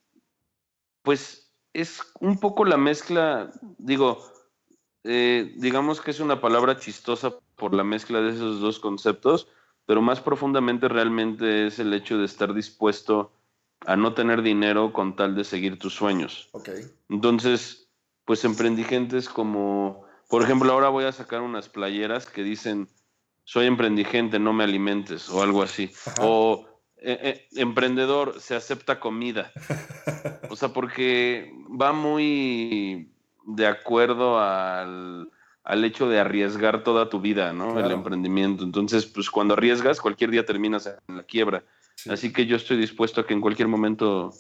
pues 1.03 1.53
es 1.73 2.01
un 2.21 2.41
poco 2.41 2.65
la 2.65 2.77
mezcla, 2.77 3.51
digo, 3.79 4.33
eh, 5.05 5.53
digamos 5.57 6.01
que 6.01 6.11
es 6.11 6.21
una 6.21 6.41
palabra 6.41 6.79
chistosa 6.79 7.35
por 7.57 7.75
la 7.75 7.85
mezcla 7.85 8.21
de 8.21 8.31
esos 8.31 8.61
dos 8.61 8.79
conceptos, 8.79 9.49
pero 9.87 10.03
más 10.03 10.21
profundamente 10.21 10.89
realmente 10.89 11.67
es 11.67 11.79
el 11.79 11.93
hecho 11.95 12.19
de 12.19 12.27
estar 12.27 12.53
dispuesto 12.55 13.33
a 13.87 13.97
no 13.97 14.15
tener 14.15 14.43
dinero 14.43 14.93
con 14.93 15.17
tal 15.17 15.35
de 15.35 15.45
seguir 15.45 15.79
tus 15.79 15.95
sueños. 15.95 16.49
Okay. 16.53 16.85
Entonces, 17.09 17.89
pues 18.25 18.45
emprendigentes 18.45 19.29
como, 19.29 20.05
por 20.29 20.43
ejemplo, 20.43 20.73
ahora 20.73 20.89
voy 20.89 21.05
a 21.05 21.13
sacar 21.13 21.41
unas 21.41 21.69
playeras 21.69 22.27
que 22.27 22.43
dicen, 22.43 22.89
soy 23.45 23.67
emprendigente, 23.67 24.39
no 24.39 24.53
me 24.53 24.65
alimentes, 24.65 25.31
o 25.31 25.43
algo 25.43 25.63
así. 25.63 25.91
O 26.21 26.67
eh, 26.99 27.19
eh, 27.23 27.49
emprendedor, 27.57 28.41
se 28.41 28.55
acepta 28.55 29.01
comida. 29.01 29.53
O 30.51 30.57
sea, 30.57 30.71
porque 30.71 31.53
va 31.69 31.93
muy 31.93 33.13
de 33.49 33.67
acuerdo 33.67 34.39
al, 34.39 35.31
hecho 35.85 36.09
de 36.09 36.21
arriesgar 36.21 36.85
toda 36.85 37.09
tu 37.09 37.21
vida, 37.21 37.53
¿no? 37.53 37.81
El 37.81 37.91
emprendimiento. 37.91 38.63
Entonces, 38.63 39.07
pues 39.07 39.31
cuando 39.31 39.55
arriesgas, 39.55 40.01
cualquier 40.01 40.31
día 40.31 40.45
terminas 40.45 40.87
en 41.09 41.17
la 41.17 41.23
quiebra. 41.23 41.65
Así 42.09 42.33
que 42.33 42.47
yo 42.47 42.57
estoy 42.57 42.77
dispuesto 42.77 43.23
a 43.23 43.27
que 43.27 43.33
en 43.33 43.41
cualquier 43.41 43.69
momento 43.69 44.33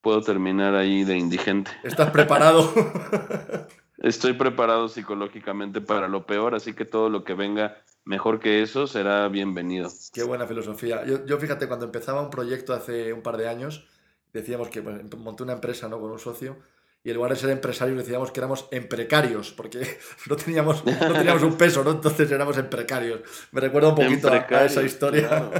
puedo 0.00 0.20
terminar 0.20 0.74
ahí 0.74 1.04
de 1.04 1.16
indigente. 1.16 1.70
¿Estás 1.84 2.10
preparado? 2.10 2.72
Estoy 3.98 4.34
preparado 4.34 4.88
psicológicamente 4.88 5.80
para 5.80 6.08
lo 6.08 6.26
peor, 6.26 6.54
así 6.54 6.74
que 6.74 6.84
todo 6.84 7.08
lo 7.08 7.24
que 7.24 7.34
venga 7.34 7.78
mejor 8.04 8.40
que 8.40 8.62
eso 8.62 8.86
será 8.86 9.28
bienvenido. 9.28 9.90
Qué 10.12 10.24
buena 10.24 10.46
filosofía. 10.46 11.04
Yo, 11.06 11.38
fíjate, 11.38 11.68
cuando 11.68 11.86
empezaba 11.86 12.20
un 12.20 12.28
proyecto 12.28 12.74
hace 12.74 13.12
un 13.12 13.22
par 13.22 13.38
de 13.38 13.48
años, 13.48 13.86
decíamos 14.32 14.68
que 14.68 14.82
monté 14.82 15.44
una 15.44 15.54
empresa 15.54 15.88
¿no? 15.88 16.00
con 16.00 16.10
un 16.10 16.18
socio 16.18 16.58
y 17.04 17.10
en 17.10 17.16
lugar 17.16 17.32
de 17.32 17.36
ser 17.36 17.50
empresarios 17.50 17.98
decíamos 17.98 18.32
que 18.32 18.40
éramos 18.40 18.66
emprecarios, 18.70 19.52
porque 19.52 19.98
no 20.26 20.36
teníamos, 20.36 20.84
no 20.86 21.12
teníamos 21.12 21.42
un 21.42 21.58
peso, 21.58 21.84
¿no? 21.84 21.90
Entonces 21.90 22.30
éramos 22.30 22.56
emprecarios. 22.56 23.20
Me 23.52 23.60
recuerda 23.60 23.90
un 23.90 23.94
poquito 23.94 24.32
a, 24.32 24.64
esa 24.64 24.82
historia. 24.82 25.50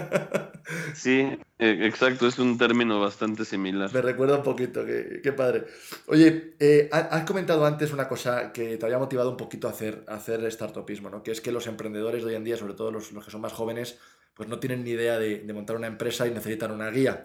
Sí, 0.94 1.38
e, 1.58 1.86
exacto, 1.86 2.26
es 2.26 2.38
un 2.38 2.56
término 2.56 2.98
bastante 2.98 3.44
similar. 3.44 3.92
Me 3.92 4.00
recuerda 4.00 4.38
un 4.38 4.42
poquito, 4.42 4.82
qué, 4.86 5.32
padre. 5.36 5.66
Oye, 6.06 6.54
eh, 6.58 6.88
has 6.90 7.24
comentado 7.24 7.66
antes 7.66 7.92
una 7.92 8.08
cosa 8.08 8.50
que 8.50 8.78
te 8.78 8.86
había 8.86 8.98
motivado 8.98 9.30
un 9.30 9.36
poquito 9.36 9.68
a 9.68 9.72
hacer, 9.72 10.02
a 10.08 10.14
hacer 10.14 10.50
startupismo, 10.50 11.10
¿no? 11.10 11.22
Que 11.22 11.32
es 11.32 11.42
que 11.42 11.52
los 11.52 11.66
emprendedores 11.66 12.22
de 12.22 12.30
hoy 12.30 12.36
en 12.36 12.44
día, 12.44 12.56
sobre 12.56 12.72
todo 12.72 12.90
los, 12.90 13.08
que 13.08 13.30
son 13.30 13.42
más 13.42 13.52
jóvenes, 13.52 13.98
pues 14.32 14.48
no 14.48 14.58
tienen 14.58 14.82
ni 14.82 14.92
idea 14.92 15.18
de, 15.18 15.40
de 15.40 15.52
montar 15.52 15.76
una 15.76 15.88
empresa 15.88 16.26
y 16.26 16.30
necesitan 16.30 16.70
una 16.70 16.88
guía. 16.88 17.24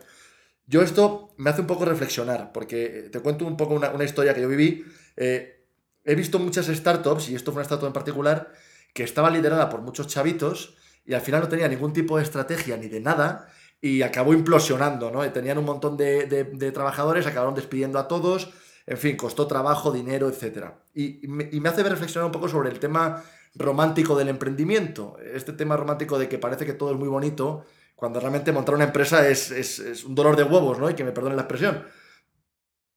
Yo 0.69 0.83
esto 0.83 1.33
me 1.37 1.49
hace 1.49 1.61
un 1.61 1.67
poco 1.67 1.83
reflexionar, 1.83 2.51
porque 2.51 3.09
te 3.11 3.19
cuento 3.21 3.43
un 3.47 3.57
poco 3.57 3.73
una, 3.73 4.03
historia 4.03 4.35
que 4.35 4.41
yo 4.41 4.47
viví. 4.47 4.85
Eh, 5.17 5.65
he 6.03 6.13
visto 6.13 6.37
muchas 6.37 6.67
startups, 6.67 7.29
y 7.29 7.35
esto 7.35 7.51
fue 7.51 7.61
una 7.61 7.63
startup 7.63 7.87
en 7.87 7.93
particular, 7.93 8.53
que 8.93 9.01
estaba 9.01 9.31
liderada 9.31 9.67
por 9.67 9.81
muchos 9.81 10.05
chavitos 10.05 10.75
y 11.05 11.15
al 11.15 11.21
final 11.21 11.41
no 11.41 11.47
tenía 11.47 11.67
ningún 11.67 11.91
tipo 11.91 12.17
de 12.17 12.23
estrategia 12.23 12.77
ni 12.77 12.87
de 12.87 12.99
nada 12.99 13.47
y 13.81 14.03
acabó 14.03 14.31
implosionando, 14.31 15.09
¿no? 15.09 15.27
Tenían 15.31 15.57
un 15.57 15.65
montón 15.65 15.97
de, 15.97 16.71
trabajadores, 16.71 17.25
acabaron 17.25 17.55
despidiendo 17.55 17.97
a 17.97 18.07
todos, 18.07 18.51
en 18.85 18.97
fin, 18.99 19.17
costó 19.17 19.47
trabajo, 19.47 19.91
dinero, 19.91 20.29
etc. 20.29 20.67
Y 20.93 21.27
me 21.27 21.69
hace 21.69 21.81
reflexionar 21.81 22.27
un 22.27 22.31
poco 22.31 22.47
sobre 22.47 22.69
el 22.69 22.77
tema 22.77 23.23
romántico 23.55 24.15
del 24.15 24.29
emprendimiento, 24.29 25.17
este 25.33 25.53
tema 25.53 25.77
romántico 25.77 26.19
de 26.19 26.29
que 26.29 26.37
parece 26.37 26.67
que 26.67 26.73
todo 26.73 26.91
es 26.91 26.99
muy 26.99 27.07
bonito 27.07 27.65
cuando 27.99 28.21
realmente 28.21 28.53
montar 28.53 28.75
una 28.75 28.85
empresa 28.85 29.27
es, 29.27 30.05
un 30.05 30.15
dolor 30.15 30.37
de 30.37 30.43
huevos, 30.43 30.79
¿no? 30.79 30.89
Y 30.89 30.95
que 30.95 31.03
me 31.03 31.11
perdonen 31.11 31.35
la 31.35 31.43
expresión. 31.43 31.83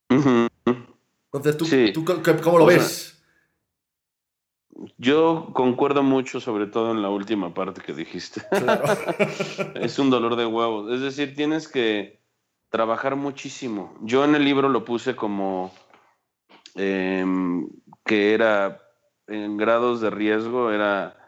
Entonces, 0.09 1.93
¿tú, 1.93 2.05
cómo 2.43 2.59
lo 2.59 2.67
ves? 2.67 3.21
Yo 4.99 5.51
concuerdo 5.55 6.05
mucho, 6.05 6.39
sobre 6.39 6.67
todo 6.67 6.93
en 6.93 7.03
la 7.03 7.11
última 7.11 7.53
parte 7.53 7.81
que 7.81 7.93
dijiste. 7.93 8.43
es 9.75 9.99
un 9.99 10.11
dolor 10.11 10.37
de 10.37 10.47
huevos. 10.47 10.93
Es 10.93 11.01
decir, 11.01 11.35
tienes 11.35 11.67
que 11.67 12.23
trabajar 12.69 13.17
muchísimo. 13.17 13.99
Yo 14.03 14.25
en 14.25 14.37
el 14.37 14.45
libro 14.45 14.69
lo 14.69 14.85
puse 14.85 15.17
como 15.17 15.75
em, 16.77 17.69
que 18.05 18.35
era 18.35 18.81
en 19.27 19.57
grados 19.57 20.01
de 20.01 20.11
riesgo, 20.11 20.71
era 20.71 21.22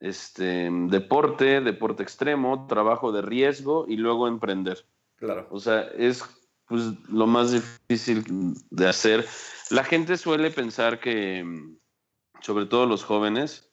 este, 0.00 0.68
deporte, 0.70 1.60
deporte 1.60 2.02
extremo, 2.02 2.66
trabajo 2.66 3.12
de 3.12 3.22
riesgo 3.22 3.86
y 3.88 3.96
luego 3.96 4.28
emprender. 4.28 4.84
Claro. 5.16 5.48
O 5.50 5.58
sea, 5.58 5.82
es 5.96 6.24
pues, 6.66 6.82
lo 7.08 7.26
más 7.26 7.52
difícil 7.52 8.54
de 8.70 8.88
hacer. 8.88 9.26
La 9.70 9.84
gente 9.84 10.16
suele 10.16 10.50
pensar 10.50 11.00
que, 11.00 11.44
sobre 12.40 12.66
todo 12.66 12.86
los 12.86 13.04
jóvenes, 13.04 13.70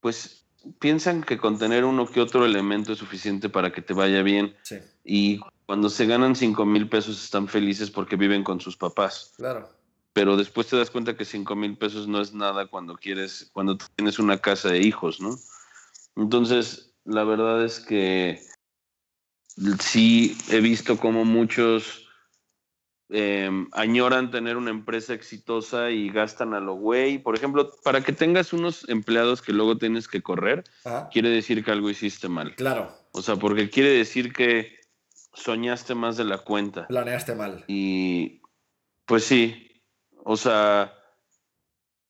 pues 0.00 0.46
piensan 0.78 1.22
que 1.22 1.38
con 1.38 1.58
tener 1.58 1.84
uno 1.84 2.06
que 2.06 2.20
otro 2.20 2.44
elemento 2.44 2.92
es 2.92 2.98
suficiente 2.98 3.48
para 3.48 3.72
que 3.72 3.82
te 3.82 3.94
vaya 3.94 4.22
bien. 4.22 4.56
Sí. 4.62 4.76
Y 5.04 5.40
cuando 5.66 5.90
se 5.90 6.06
ganan 6.06 6.34
5 6.34 6.64
mil 6.64 6.88
pesos 6.88 7.22
están 7.22 7.48
felices 7.48 7.90
porque 7.90 8.16
viven 8.16 8.42
con 8.42 8.60
sus 8.60 8.76
papás. 8.76 9.34
Claro 9.36 9.77
pero 10.18 10.36
después 10.36 10.66
te 10.66 10.76
das 10.76 10.90
cuenta 10.90 11.16
que 11.16 11.24
5 11.24 11.54
mil 11.54 11.76
pesos 11.76 12.08
no 12.08 12.20
es 12.20 12.34
nada 12.34 12.66
cuando 12.66 12.96
quieres, 12.96 13.50
cuando 13.52 13.78
tienes 13.94 14.18
una 14.18 14.38
casa 14.38 14.68
de 14.68 14.80
hijos, 14.80 15.20
¿no? 15.20 15.38
Entonces, 16.16 16.92
la 17.04 17.22
verdad 17.22 17.64
es 17.64 17.78
que 17.78 18.42
sí 19.78 20.36
he 20.50 20.58
visto 20.58 20.96
como 20.96 21.24
muchos 21.24 22.08
em, 23.10 23.68
añoran 23.70 24.32
tener 24.32 24.56
una 24.56 24.70
empresa 24.70 25.14
exitosa 25.14 25.92
y 25.92 26.10
gastan 26.10 26.52
a 26.52 26.58
lo 26.58 26.74
güey. 26.74 27.18
Por 27.18 27.36
ejemplo, 27.36 27.70
para 27.84 28.00
que 28.00 28.12
tengas 28.12 28.52
unos 28.52 28.88
empleados 28.88 29.40
que 29.40 29.52
luego 29.52 29.78
tienes 29.78 30.08
que 30.08 30.20
correr, 30.20 30.64
quiere 31.12 31.28
decir 31.28 31.64
que 31.64 31.70
algo 31.70 31.90
hiciste 31.90 32.28
mal. 32.28 32.56
Claro. 32.56 32.92
O 33.12 33.22
sea, 33.22 33.36
porque 33.36 33.70
quiere 33.70 33.90
decir 33.90 34.32
que 34.32 34.80
soñaste 35.32 35.94
más 35.94 36.16
de 36.16 36.24
la 36.24 36.38
cuenta. 36.38 36.88
Planeaste 36.88 37.36
mal. 37.36 37.64
Y 37.68 38.42
pues 39.06 39.22
sí, 39.22 39.67
o 40.30 40.36
sea, 40.36 40.92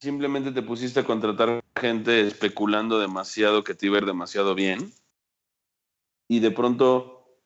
simplemente 0.00 0.50
te 0.50 0.62
pusiste 0.62 0.98
a 0.98 1.04
contratar 1.04 1.62
gente 1.76 2.26
especulando 2.26 2.98
demasiado 2.98 3.62
que 3.62 3.76
te 3.76 3.86
iba 3.86 3.94
a 3.94 4.00
ir 4.00 4.06
demasiado 4.06 4.56
bien. 4.56 4.92
Y 6.26 6.40
de 6.40 6.50
pronto, 6.50 7.38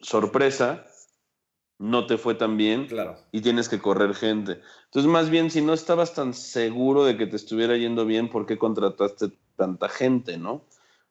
sorpresa, 0.00 0.86
no 1.76 2.06
te 2.06 2.18
fue 2.18 2.36
tan 2.36 2.56
bien 2.56 2.86
claro. 2.86 3.16
y 3.32 3.40
tienes 3.40 3.68
que 3.68 3.80
correr 3.80 4.14
gente. 4.14 4.60
Entonces, 4.84 5.10
más 5.10 5.28
bien, 5.28 5.50
si 5.50 5.60
no 5.60 5.74
estabas 5.74 6.14
tan 6.14 6.34
seguro 6.34 7.02
de 7.02 7.16
que 7.16 7.26
te 7.26 7.34
estuviera 7.34 7.76
yendo 7.76 8.06
bien, 8.06 8.30
¿por 8.30 8.46
qué 8.46 8.58
contrataste 8.58 9.32
tanta 9.56 9.88
gente, 9.88 10.38
no? 10.38 10.64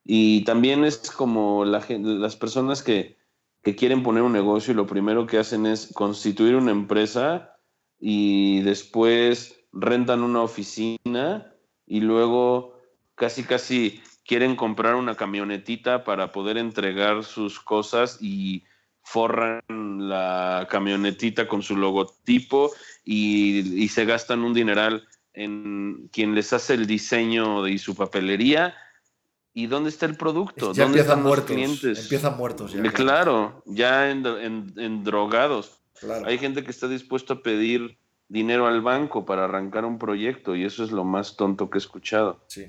Y 0.05 0.45
también 0.45 0.85
es 0.85 1.11
como 1.11 1.65
la, 1.65 1.85
las 1.89 2.37
personas 2.37 2.81
que, 2.81 3.17
que 3.61 3.75
quieren 3.75 4.03
poner 4.03 4.23
un 4.23 4.31
negocio 4.31 4.71
y 4.71 4.77
lo 4.77 4.87
primero 4.87 5.27
que 5.27 5.37
hacen 5.37 5.65
es 5.65 5.91
constituir 5.93 6.55
una 6.55 6.71
empresa 6.71 7.50
y 8.01 8.61
después 8.61 9.55
rentan 9.71 10.23
una 10.23 10.41
oficina 10.41 11.53
y 11.85 12.01
luego 12.01 12.75
casi 13.15 13.43
casi 13.43 14.01
quieren 14.25 14.55
comprar 14.55 14.95
una 14.95 15.15
camionetita 15.15 16.03
para 16.03 16.31
poder 16.31 16.57
entregar 16.57 17.23
sus 17.23 17.59
cosas 17.59 18.17
y 18.19 18.63
forran 19.03 19.61
la 19.69 20.67
camionetita 20.69 21.47
con 21.47 21.61
su 21.61 21.75
logotipo 21.77 22.71
y, 23.05 23.81
y 23.83 23.87
se 23.89 24.05
gastan 24.05 24.43
un 24.43 24.53
dineral 24.53 25.07
en 25.33 26.09
quien 26.11 26.35
les 26.35 26.51
hace 26.53 26.73
el 26.73 26.87
diseño 26.87 27.67
y 27.67 27.77
su 27.77 27.95
papelería 27.95 28.75
¿Y 29.53 29.67
dónde 29.67 29.89
está 29.89 30.05
el 30.05 30.15
producto? 30.15 30.71
Ya 30.71 30.83
¿Dónde 30.83 30.99
empiezan 30.99 31.19
están 31.19 31.23
muertos, 31.23 31.49
los 31.49 31.57
clientes? 31.57 31.99
Empiezan 31.99 32.37
muertos 32.37 32.71
ya. 32.71 32.83
Eh, 32.83 32.91
Claro, 32.93 33.61
ya 33.65 34.09
en, 34.09 34.25
en- 34.25 34.73
en 34.77 35.03
drogados. 35.03 35.80
Claro. 36.01 36.25
Hay 36.27 36.37
gente 36.37 36.63
que 36.63 36.71
está 36.71 36.87
dispuesto 36.89 37.33
a 37.33 37.41
pedir 37.43 37.97
dinero 38.27 38.67
al 38.67 38.81
banco 38.81 39.25
para 39.25 39.45
arrancar 39.45 39.85
un 39.85 39.97
proyecto 39.99 40.55
y 40.55 40.65
eso 40.65 40.83
es 40.83 40.91
lo 40.91 41.03
más 41.05 41.37
tonto 41.37 41.69
que 41.69 41.77
he 41.77 41.79
escuchado. 41.79 42.43
Sí. 42.47 42.65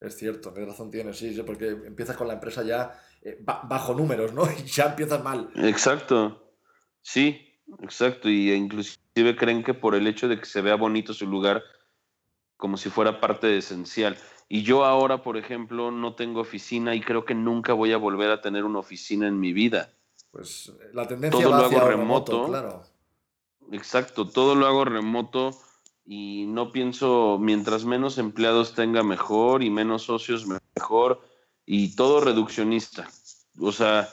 Es 0.00 0.16
cierto, 0.16 0.54
qué 0.54 0.64
razón 0.64 0.90
tienes, 0.90 1.18
sí, 1.18 1.34
sí, 1.34 1.42
porque 1.42 1.68
empiezas 1.68 2.16
con 2.16 2.26
la 2.26 2.34
empresa 2.34 2.62
ya 2.62 2.98
eh, 3.22 3.36
ba- 3.40 3.62
bajo 3.68 3.94
números, 3.94 4.32
¿no? 4.32 4.44
Y 4.58 4.62
ya 4.66 4.86
empiezas 4.86 5.22
mal. 5.22 5.50
Exacto, 5.56 6.54
sí, 7.02 7.60
exacto. 7.82 8.28
Y 8.30 8.50
inclusive 8.52 9.36
creen 9.36 9.62
que 9.62 9.74
por 9.74 9.94
el 9.94 10.06
hecho 10.06 10.26
de 10.26 10.38
que 10.38 10.46
se 10.46 10.62
vea 10.62 10.76
bonito 10.76 11.12
su 11.12 11.26
lugar, 11.26 11.62
como 12.56 12.76
si 12.78 12.88
fuera 12.88 13.20
parte 13.20 13.56
esencial. 13.58 14.16
Y 14.48 14.62
yo 14.62 14.84
ahora, 14.84 15.22
por 15.22 15.36
ejemplo, 15.36 15.90
no 15.90 16.14
tengo 16.14 16.40
oficina 16.40 16.94
y 16.94 17.00
creo 17.02 17.24
que 17.24 17.34
nunca 17.34 17.72
voy 17.74 17.92
a 17.92 17.98
volver 17.98 18.30
a 18.30 18.40
tener 18.40 18.64
una 18.64 18.78
oficina 18.78 19.28
en 19.28 19.38
mi 19.38 19.52
vida. 19.52 19.92
Pues 20.30 20.72
la 20.92 21.06
tendencia 21.08 21.40
Todo 21.42 21.50
va 21.52 21.58
lo 21.58 21.66
hacia 21.66 21.78
hago 21.78 21.88
remoto, 21.88 22.32
remoto. 22.32 22.48
claro. 22.48 22.82
Exacto, 23.72 24.28
todo 24.28 24.54
lo 24.54 24.66
hago 24.66 24.84
remoto 24.84 25.50
y 26.04 26.46
no 26.48 26.72
pienso, 26.72 27.38
mientras 27.40 27.84
menos 27.84 28.18
empleados 28.18 28.74
tenga 28.74 29.02
mejor 29.02 29.62
y 29.62 29.70
menos 29.70 30.02
socios 30.02 30.46
mejor 30.76 31.20
y 31.66 31.94
todo 31.94 32.20
reduccionista. 32.20 33.08
O 33.58 33.72
sea, 33.72 34.08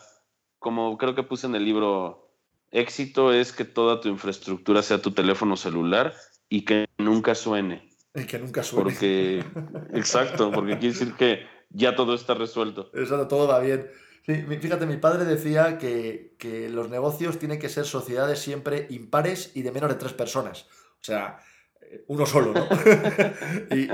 como 0.60 0.98
creo 0.98 1.16
que 1.16 1.24
puse 1.24 1.48
en 1.48 1.56
el 1.56 1.66
libro, 1.66 2.30
éxito 2.72 3.34
es 3.34 3.52
que 3.52 3.66
toda 3.66 4.02
tu 4.02 4.10
infraestructura 4.10 4.82
sea 4.84 5.02
tu 5.02 5.12
teléfono 5.12 5.56
celular 5.58 6.14
y 6.50 6.66
que 6.66 6.88
nunca 6.98 7.36
suene. 7.36 7.90
Y 8.14 8.26
que 8.26 8.40
nunca 8.40 8.64
suene. 8.64 8.84
Porque, 8.84 9.44
exacto, 9.94 10.52
porque 10.52 10.78
quiere 10.78 10.94
decir 10.94 11.14
que 11.14 11.46
ya 11.70 11.96
todo 11.96 12.14
está 12.14 12.34
resuelto. 12.34 12.92
Eso 12.94 13.28
todo 13.28 13.48
va 13.48 13.60
bien. 13.60 13.90
Sí, 14.28 14.36
fíjate, 14.60 14.86
mi 14.86 14.98
padre 14.98 15.24
decía 15.24 15.78
que, 15.78 16.36
que 16.38 16.68
los 16.68 16.90
negocios 16.90 17.40
tienen 17.40 17.60
que 17.60 17.70
ser 17.70 17.86
sociedades 17.86 18.40
siempre 18.40 18.86
impares 18.90 19.52
y 19.56 19.62
de 19.62 19.72
menos 19.72 19.90
de 19.90 19.96
tres 19.96 20.12
personas. 20.12 20.64
O 21.00 21.04
sea, 21.04 21.40
eh, 21.80 22.04
uno 22.08 22.26
solo, 22.26 22.52
¿no? 22.54 22.68
y, 23.76 23.88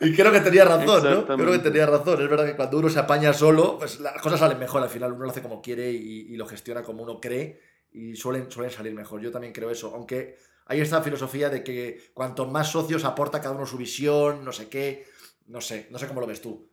y 0.00 0.16
creo 0.16 0.32
que 0.32 0.40
tenía 0.40 0.64
razón, 0.64 1.10
¿no? 1.10 1.26
Creo 1.26 1.52
que 1.52 1.58
tenía 1.58 1.84
razón. 1.84 2.22
Es 2.22 2.30
verdad 2.30 2.46
que 2.46 2.56
cuando 2.56 2.78
uno 2.78 2.88
se 2.88 2.98
apaña 2.98 3.34
solo, 3.34 3.78
pues 3.78 4.00
las 4.00 4.20
cosas 4.22 4.40
salen 4.40 4.58
mejor 4.58 4.82
al 4.82 4.88
final. 4.88 5.12
Uno 5.12 5.24
lo 5.24 5.30
hace 5.30 5.42
como 5.42 5.60
quiere 5.60 5.90
y, 5.92 6.32
y 6.32 6.36
lo 6.36 6.46
gestiona 6.46 6.82
como 6.82 7.02
uno 7.02 7.20
cree 7.20 7.60
y 7.92 8.16
suelen, 8.16 8.50
suelen 8.50 8.72
salir 8.72 8.94
mejor. 8.94 9.20
Yo 9.20 9.30
también 9.30 9.52
creo 9.52 9.70
eso. 9.70 9.94
Aunque 9.94 10.38
hay 10.64 10.80
esta 10.80 11.02
filosofía 11.02 11.50
de 11.50 11.62
que 11.62 12.12
cuanto 12.14 12.46
más 12.46 12.70
socios 12.70 13.04
aporta 13.04 13.42
cada 13.42 13.54
uno 13.54 13.66
su 13.66 13.76
visión, 13.76 14.42
no 14.42 14.52
sé 14.52 14.70
qué. 14.70 15.04
No 15.48 15.60
sé, 15.60 15.88
no 15.90 15.98
sé 15.98 16.06
cómo 16.06 16.22
lo 16.22 16.26
ves 16.26 16.40
tú. 16.40 16.70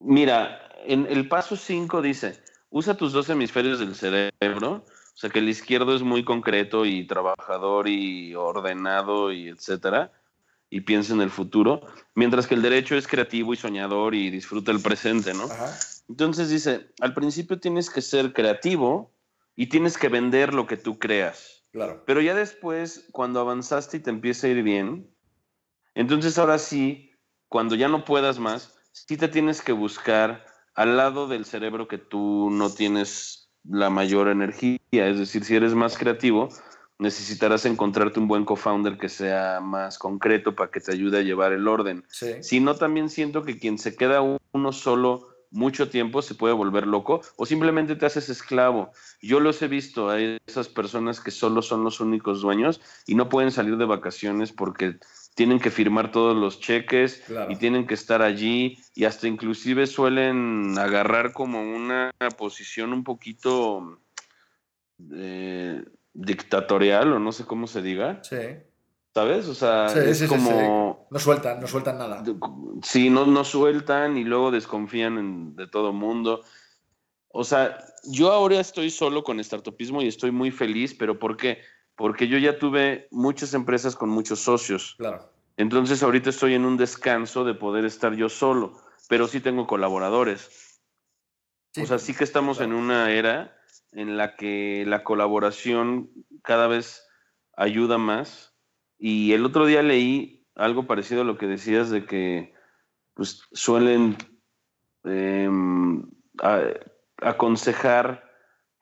Mira, 0.00 0.70
en 0.84 1.06
el 1.06 1.28
paso 1.28 1.56
5 1.56 2.02
dice, 2.02 2.42
usa 2.70 2.96
tus 2.96 3.12
dos 3.12 3.28
hemisferios 3.30 3.78
del 3.78 3.94
cerebro, 3.94 4.84
o 4.84 5.16
sea 5.16 5.30
que 5.30 5.38
el 5.38 5.48
izquierdo 5.48 5.94
es 5.94 6.02
muy 6.02 6.24
concreto 6.24 6.84
y 6.84 7.06
trabajador 7.06 7.88
y 7.88 8.34
ordenado 8.34 9.32
y 9.32 9.48
etcétera, 9.48 10.12
y 10.70 10.80
piensa 10.80 11.14
en 11.14 11.20
el 11.20 11.30
futuro, 11.30 11.86
mientras 12.14 12.46
que 12.46 12.54
el 12.54 12.62
derecho 12.62 12.96
es 12.96 13.06
creativo 13.06 13.54
y 13.54 13.56
soñador 13.56 14.14
y 14.14 14.30
disfruta 14.30 14.72
el 14.72 14.82
presente, 14.82 15.32
¿no? 15.32 15.44
Ajá. 15.44 15.78
Entonces 16.08 16.50
dice, 16.50 16.92
al 17.00 17.14
principio 17.14 17.60
tienes 17.60 17.88
que 17.88 18.02
ser 18.02 18.32
creativo 18.32 19.12
y 19.56 19.68
tienes 19.68 19.96
que 19.96 20.08
vender 20.08 20.52
lo 20.52 20.66
que 20.66 20.76
tú 20.76 20.98
creas. 20.98 21.64
Claro. 21.72 22.02
Pero 22.06 22.20
ya 22.20 22.34
después, 22.34 23.08
cuando 23.12 23.40
avanzaste 23.40 23.98
y 23.98 24.00
te 24.00 24.10
empieza 24.10 24.46
a 24.46 24.50
ir 24.50 24.62
bien, 24.62 25.10
entonces 25.94 26.38
ahora 26.38 26.58
sí, 26.58 27.12
cuando 27.48 27.74
ya 27.74 27.88
no 27.88 28.04
puedas 28.04 28.38
más, 28.38 28.73
sí 28.94 29.16
te 29.16 29.28
tienes 29.28 29.60
que 29.60 29.72
buscar 29.72 30.46
al 30.74 30.96
lado 30.96 31.28
del 31.28 31.44
cerebro 31.44 31.88
que 31.88 31.98
tú 31.98 32.48
no 32.50 32.70
tienes 32.72 33.50
la 33.68 33.90
mayor 33.90 34.28
energía. 34.28 34.78
Es 34.92 35.18
decir, 35.18 35.44
si 35.44 35.56
eres 35.56 35.74
más 35.74 35.98
creativo, 35.98 36.48
necesitarás 36.98 37.66
encontrarte 37.66 38.20
un 38.20 38.28
buen 38.28 38.44
co-founder 38.44 38.96
que 38.96 39.08
sea 39.08 39.60
más 39.60 39.98
concreto 39.98 40.54
para 40.54 40.70
que 40.70 40.80
te 40.80 40.92
ayude 40.92 41.18
a 41.18 41.22
llevar 41.22 41.52
el 41.52 41.66
orden. 41.66 42.04
Sí. 42.08 42.42
Si 42.42 42.60
no, 42.60 42.76
también 42.76 43.10
siento 43.10 43.42
que 43.42 43.58
quien 43.58 43.78
se 43.78 43.96
queda 43.96 44.22
uno 44.52 44.72
solo 44.72 45.28
mucho 45.50 45.88
tiempo 45.88 46.20
se 46.20 46.34
puede 46.34 46.52
volver 46.52 46.86
loco 46.86 47.20
o 47.36 47.46
simplemente 47.46 47.94
te 47.94 48.06
haces 48.06 48.28
esclavo. 48.28 48.90
Yo 49.22 49.38
los 49.38 49.62
he 49.62 49.68
visto, 49.68 50.10
hay 50.10 50.38
esas 50.46 50.68
personas 50.68 51.20
que 51.20 51.30
solo 51.30 51.62
son 51.62 51.84
los 51.84 52.00
únicos 52.00 52.42
dueños 52.42 52.80
y 53.06 53.14
no 53.14 53.28
pueden 53.28 53.52
salir 53.52 53.76
de 53.76 53.84
vacaciones 53.84 54.50
porque 54.52 54.98
tienen 55.34 55.58
que 55.58 55.70
firmar 55.70 56.10
todos 56.12 56.36
los 56.36 56.60
cheques 56.60 57.22
Claro. 57.26 57.50
y 57.50 57.56
tienen 57.56 57.86
que 57.86 57.94
estar 57.94 58.22
allí 58.22 58.78
y 58.94 59.04
hasta 59.04 59.26
inclusive 59.26 59.86
suelen 59.86 60.78
agarrar 60.78 61.32
como 61.32 61.60
una 61.62 62.10
posición 62.38 62.92
un 62.92 63.02
poquito 63.04 63.98
eh, 65.12 65.84
dictatorial 66.12 67.12
o 67.12 67.18
no 67.18 67.32
sé 67.32 67.44
cómo 67.44 67.66
se 67.66 67.82
diga, 67.82 68.22
Sí. 68.22 68.36
¿sabes? 69.12 69.48
O 69.48 69.54
sea, 69.54 69.88
Sí, 69.88 69.98
es 70.04 70.18
sí, 70.18 70.26
como... 70.28 71.08
No 71.10 71.18
sueltan, 71.18 71.60
no 71.60 71.66
sueltan 71.66 71.98
nada. 71.98 72.22
Sí, 72.82 73.10
no, 73.10 73.26
no 73.26 73.44
sueltan 73.44 74.16
y 74.16 74.24
luego 74.24 74.50
desconfían 74.52 75.18
en- 75.18 75.56
de 75.56 75.66
todo 75.66 75.92
mundo. 75.92 76.42
O 77.28 77.42
sea, 77.42 77.78
yo 78.04 78.30
ahora 78.30 78.60
estoy 78.60 78.90
solo 78.90 79.24
con 79.24 79.42
startupismo 79.42 80.00
y 80.02 80.06
estoy 80.06 80.30
muy 80.30 80.52
feliz, 80.52 80.94
pero 80.94 81.18
¿por 81.18 81.36
qué? 81.36 81.58
Porque 81.96 82.28
yo 82.28 82.38
ya 82.38 82.58
tuve 82.58 83.08
muchas 83.10 83.54
empresas 83.54 83.94
con 83.96 84.08
muchos 84.08 84.40
socios. 84.40 84.94
Claro. 84.98 85.30
Entonces 85.56 86.02
ahorita 86.02 86.30
estoy 86.30 86.54
en 86.54 86.64
un 86.64 86.76
descanso 86.76 87.44
de 87.44 87.54
poder 87.54 87.84
estar 87.84 88.14
yo 88.14 88.28
solo, 88.28 88.72
pero 89.08 89.28
sí 89.28 89.40
tengo 89.40 89.66
colaboradores. 89.66 90.80
Sí, 91.72 91.82
o 91.82 91.86
sea, 91.86 91.98
sí 91.98 92.14
que 92.14 92.24
estamos 92.24 92.58
claro. 92.58 92.72
en 92.72 92.78
una 92.78 93.10
era 93.10 93.56
en 93.92 94.16
la 94.16 94.34
que 94.36 94.84
la 94.86 95.04
colaboración 95.04 96.10
cada 96.42 96.66
vez 96.66 97.06
ayuda 97.56 97.98
más. 97.98 98.56
Y 98.98 99.32
el 99.32 99.44
otro 99.44 99.66
día 99.66 99.82
leí 99.82 100.46
algo 100.56 100.86
parecido 100.86 101.22
a 101.22 101.24
lo 101.24 101.36
que 101.38 101.46
decías 101.46 101.90
de 101.90 102.04
que 102.06 102.54
pues, 103.14 103.42
suelen 103.52 104.16
em, 105.04 106.02
a- 106.42 106.62
aconsejar 107.22 108.24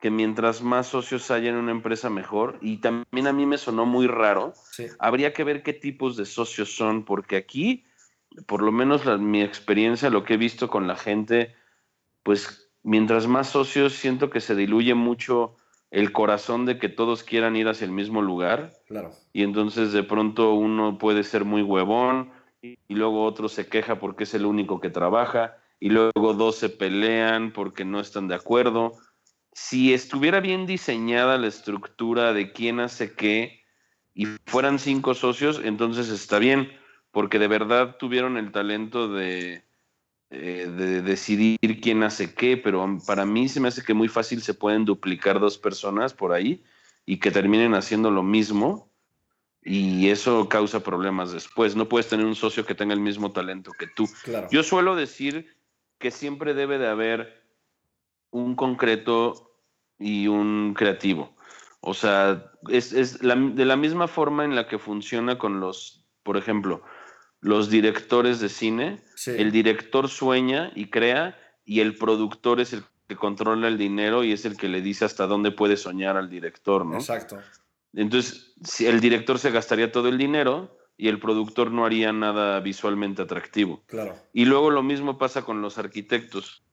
que 0.03 0.11
mientras 0.11 0.61
más 0.61 0.87
socios 0.87 1.31
haya 1.31 1.49
en 1.49 1.55
una 1.55 1.71
empresa 1.71 2.09
mejor. 2.09 2.57
Y 2.59 2.79
también 2.79 3.25
a 3.25 3.31
mí 3.31 3.45
me 3.45 3.57
sonó 3.57 3.85
muy 3.85 4.05
raro 4.05 4.51
Sí. 4.69 4.87
habría 4.99 5.31
que 5.31 5.45
ver 5.45 5.63
qué 5.63 5.71
tipos 5.71 6.17
de 6.17 6.25
socios 6.25 6.75
son, 6.75 7.05
porque 7.05 7.37
aquí, 7.37 7.85
por 8.45 8.61
lo 8.61 8.73
menos 8.73 9.05
la- 9.05 9.17
mi 9.17 9.41
experiencia, 9.41 10.09
lo 10.09 10.25
que 10.25 10.33
he 10.33 10.37
visto 10.37 10.69
con 10.69 10.87
la 10.87 10.97
gente, 10.97 11.55
pues 12.21 12.69
mientras 12.83 13.27
más 13.27 13.47
socios 13.47 13.93
siento 13.93 14.29
que 14.29 14.41
se 14.41 14.55
diluye 14.55 14.93
mucho 14.93 15.55
el 15.89 16.11
corazón 16.11 16.65
de 16.65 16.77
que 16.79 16.89
todos 16.89 17.23
quieran 17.23 17.55
ir 17.55 17.69
hacia 17.69 17.85
el 17.85 17.91
mismo 17.93 18.21
lugar 18.21 18.73
Claro. 18.87 19.11
y 19.31 19.43
entonces 19.43 19.93
de 19.93 20.03
pronto 20.03 20.53
uno 20.53 20.97
puede 20.97 21.23
ser 21.23 21.45
muy 21.45 21.61
huevón 21.61 22.29
y 22.61 22.75
luego 22.89 23.23
otro 23.23 23.47
se 23.47 23.69
queja 23.69 23.99
porque 23.99 24.25
es 24.25 24.33
el 24.33 24.45
único 24.45 24.81
que 24.81 24.89
trabaja 24.89 25.55
y 25.79 25.91
luego 25.91 26.33
dos 26.33 26.57
se 26.57 26.67
pelean 26.67 27.53
porque 27.53 27.85
no 27.85 28.01
están 28.01 28.27
de 28.27 28.35
acuerdo. 28.35 28.91
Si 29.53 29.93
estuviera 29.93 30.39
bien 30.39 30.65
diseñada 30.65 31.37
la 31.37 31.47
estructura 31.47 32.33
de 32.33 32.51
quién 32.51 32.79
hace 32.79 33.13
qué 33.13 33.63
y 34.13 34.25
fueran 34.45 34.79
cinco 34.79 35.13
socios, 35.13 35.61
entonces 35.63 36.09
está 36.09 36.39
bien, 36.39 36.71
porque 37.11 37.39
de 37.39 37.47
verdad 37.47 37.97
tuvieron 37.97 38.37
el 38.37 38.51
talento 38.51 39.07
de, 39.07 39.63
eh, 40.31 40.67
de 40.75 41.01
decidir 41.03 41.59
quién 41.81 42.01
hace 42.01 42.33
qué, 42.33 42.57
pero 42.57 42.97
para 43.05 43.25
mí 43.25 43.47
se 43.47 43.59
me 43.59 43.67
hace 43.67 43.83
que 43.83 43.93
muy 43.93 44.07
fácil 44.07 44.41
se 44.41 44.55
pueden 44.55 44.85
duplicar 44.85 45.39
dos 45.39 45.59
personas 45.59 46.13
por 46.13 46.33
ahí 46.33 46.63
y 47.05 47.17
que 47.17 47.29
terminen 47.29 47.75
haciendo 47.75 48.09
lo 48.09 48.23
mismo 48.23 48.91
y 49.61 50.09
eso 50.09 50.49
causa 50.49 50.83
problemas 50.83 51.31
después. 51.31 51.75
No 51.75 51.87
puedes 51.87 52.09
tener 52.09 52.25
un 52.25 52.35
socio 52.35 52.65
que 52.65 52.75
tenga 52.75 52.93
el 52.93 52.99
mismo 52.99 53.31
talento 53.31 53.71
que 53.77 53.87
tú. 53.87 54.09
Yo 54.51 54.63
suelo 54.63 54.95
decir 54.95 55.55
que 55.99 56.11
siempre 56.11 56.53
debe 56.53 56.79
de 56.79 56.87
haber 56.87 57.42
un 58.33 58.55
concreto 58.55 59.55
y 59.97 60.27
un 60.27 60.73
creativo. 60.73 61.35
O 61.79 61.93
sea, 61.93 62.51
es, 62.69 63.19
de 63.19 63.65
la 63.65 63.75
misma 63.75 64.07
forma 64.07 64.43
en 64.43 64.55
la 64.55 64.67
que 64.67 64.79
funciona 64.79 65.37
con 65.37 65.59
los, 65.59 66.05
por 66.23 66.37
ejemplo, 66.37 66.83
los 67.39 67.69
directores 67.69 68.39
de 68.39 68.49
cine. 68.49 69.03
El 69.25 69.51
director 69.51 70.09
sueña 70.09 70.71
y 70.75 70.89
crea 70.89 71.37
y 71.65 71.79
el 71.81 71.97
productor 71.97 72.59
es 72.59 72.73
el 72.73 72.83
que 73.07 73.15
controla 73.15 73.67
el 73.67 73.77
dinero 73.77 74.23
y 74.23 74.31
es 74.31 74.45
el 74.45 74.57
que 74.57 74.69
le 74.69 74.81
dice 74.81 75.05
hasta 75.05 75.27
dónde 75.27 75.51
puede 75.51 75.77
soñar 75.77 76.17
al 76.17 76.29
director, 76.29 76.85
¿no? 76.85 76.95
Exacto. 76.95 77.39
Entonces, 77.93 78.53
si 78.63 78.87
el 78.87 78.99
director 78.99 79.37
se 79.39 79.51
gastaría 79.51 79.91
todo 79.91 80.07
el 80.07 80.17
dinero 80.17 80.77
y 80.97 81.09
el 81.09 81.19
productor 81.19 81.71
no 81.71 81.85
haría 81.85 82.13
nada 82.13 82.59
visualmente 82.59 83.21
atractivo. 83.21 83.83
Claro. 83.87 84.15
Y 84.31 84.45
luego 84.45 84.69
lo 84.69 84.83
mismo 84.83 85.17
pasa 85.17 85.43
con 85.43 85.61
los 85.61 85.77
arquitectos. 85.77 86.63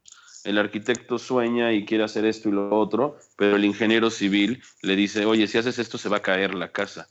El 0.45 0.59
arquitecto 0.59 1.19
sueña 1.19 1.73
y 1.73 1.85
quiere 1.85 2.05
hacer 2.05 2.25
esto 2.25 2.49
y 2.49 2.53
lo 2.53 2.77
otro, 2.77 3.19
pero 3.37 3.57
el 3.57 3.65
ingeniero 3.65 4.11
civil 4.11 4.63
le 4.83 4.97
dice, 4.97 5.27
oye, 5.27 5.47
si 5.47 5.59
haces 5.59 5.79
esto 5.79 5.99
se 5.99 6.09
va 6.09 6.19
a 6.19 6.23
caer 6.23 6.55
la 6.55 6.73
casa. 6.73 7.09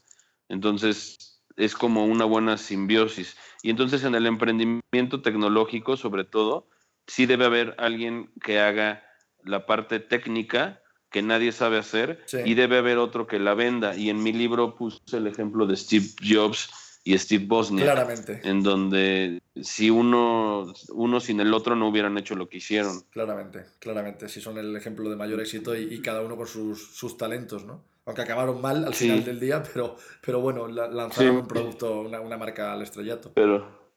Entonces, 0.47 1.41
es 1.55 1.75
como 1.75 2.05
una 2.05 2.25
buena 2.25 2.57
simbiosis. 2.57 3.37
Y 3.61 3.69
entonces 3.69 4.03
en 4.03 4.15
el 4.15 4.25
emprendimiento 4.25 5.21
tecnológico, 5.21 5.97
sobre 5.97 6.23
todo, 6.23 6.67
sí 7.05 7.25
debe 7.25 7.45
haber 7.45 7.75
alguien 7.77 8.31
que 8.43 8.59
haga 8.59 9.03
la 9.43 9.65
parte 9.65 9.99
técnica 9.99 10.81
que 11.11 11.21
nadie 11.21 11.51
sabe 11.51 11.77
hacer 11.77 12.23
y 12.45 12.53
debe 12.53 12.77
haber 12.77 12.97
otro 12.97 13.27
que 13.27 13.39
la 13.39 13.55
venda. 13.55 13.95
Y 13.95 14.09
en 14.09 14.21
mi 14.21 14.31
libro 14.31 14.75
puse 14.75 14.99
el 15.11 15.27
ejemplo 15.27 15.65
de 15.65 15.75
Steve 15.75 16.05
Jobs 16.27 16.69
y 17.09 17.17
Steve 17.17 17.45
Bosniak. 17.47 17.85
Claramente. 17.85 18.39
En 18.43 18.61
donde 18.61 19.41
si 19.59 19.89
uno, 19.89 20.71
uno 20.89 21.19
sin 21.19 21.39
el 21.39 21.51
otro 21.55 21.75
no 21.75 21.87
hubieran 21.87 22.17
hecho 22.19 22.35
lo 22.35 22.47
que 22.47 22.57
hicieron. 22.57 23.01
Claramente, 23.09 23.65
claramente. 23.79 24.29
Si 24.29 24.39
son 24.39 24.59
el 24.59 24.75
ejemplo 24.75 25.09
de 25.09 25.15
mayor 25.15 25.41
éxito 25.41 25.75
y, 25.75 25.99
cada 26.03 26.21
uno 26.21 26.37
con 26.37 26.45
sus, 26.45 26.95
sus, 26.95 27.17
talentos, 27.17 27.65
¿no? 27.65 27.83
Aunque 28.05 28.21
acabaron 28.21 28.61
mal 28.61 28.85
al 28.85 28.93
final 28.93 29.23
del 29.25 29.39
día, 29.39 29.63
pero, 29.73 29.95
pero 30.23 30.39
bueno, 30.39 30.67
lanzaron 30.67 31.37
un 31.37 31.47
producto, 31.47 32.01
una, 32.01 32.19
una 32.21 32.37
marca 32.37 32.73
al 32.73 32.83
estrellato. 32.83 33.33
Pero, 33.33 33.91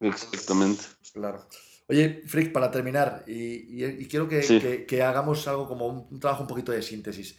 exactamente. 0.00 0.84
Claro. 1.12 1.46
Oye, 1.90 2.22
Frick, 2.26 2.50
para 2.50 2.70
terminar, 2.70 3.24
y, 3.26 4.06
quiero 4.06 4.26
que, 4.26 5.02
hagamos 5.02 5.46
algo 5.48 5.68
como 5.68 5.86
un, 5.86 6.18
trabajo 6.18 6.42
un 6.42 6.48
poquito 6.48 6.72
de 6.72 6.80
síntesis. 6.80 7.38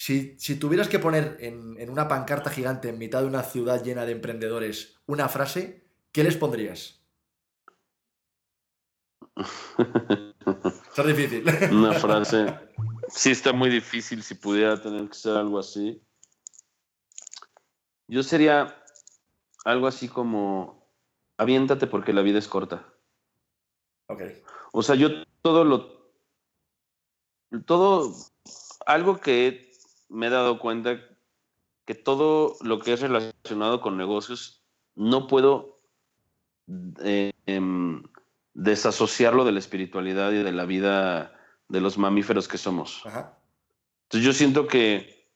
Si, 0.00 0.56
tuvieras 0.58 0.88
que 0.88 0.98
poner 0.98 1.36
en, 1.40 1.90
una 1.90 2.08
pancarta 2.08 2.48
gigante 2.48 2.88
en 2.88 2.96
mitad 2.96 3.20
de 3.20 3.26
una 3.26 3.42
ciudad 3.42 3.84
llena 3.84 4.06
de 4.06 4.12
emprendedores 4.12 4.98
una 5.04 5.28
frase, 5.28 5.84
¿qué 6.10 6.24
les 6.24 6.38
pondrías? 6.38 7.04
está 10.88 11.02
difícil. 11.02 11.44
Una 11.72 11.92
frase. 11.92 12.46
Sí, 13.08 13.30
está 13.30 13.52
muy 13.52 13.68
difícil 13.68 14.22
si 14.22 14.34
pudiera 14.34 14.80
tener 14.80 15.06
que 15.06 15.14
ser 15.14 15.36
algo 15.36 15.58
así. 15.58 16.02
Yo 18.08 18.22
sería 18.22 18.82
algo 19.66 19.86
así 19.86 20.08
como, 20.08 20.90
aviéntate 21.36 21.86
porque 21.86 22.14
la 22.14 22.22
vida 22.22 22.38
es 22.38 22.48
corta. 22.48 22.90
O 24.72 24.82
sea, 24.82 24.94
yo 24.94 25.10
todo 25.42 25.64
lo. 25.64 26.10
Todo. 27.66 28.14
Algo 28.86 29.20
que 29.20 29.69
me 30.10 30.26
he 30.26 30.30
dado 30.30 30.58
cuenta 30.58 31.00
que 31.86 31.94
todo 31.94 32.56
lo 32.60 32.80
que 32.80 32.92
es 32.92 33.00
relacionado 33.00 33.80
con 33.80 33.96
negocios 33.96 34.62
no 34.94 35.26
puedo 35.26 35.80
eh, 37.02 37.32
em, 37.46 38.02
desasociarlo 38.54 39.44
de 39.44 39.52
la 39.52 39.58
espiritualidad 39.58 40.32
y 40.32 40.42
de 40.42 40.52
la 40.52 40.66
vida 40.66 41.32
de 41.68 41.80
los 41.80 41.96
mamíferos 41.98 42.48
que 42.48 42.58
somos. 42.58 43.02
Entonces 43.04 44.26
yo 44.26 44.32
siento 44.32 44.66
que 44.66 45.28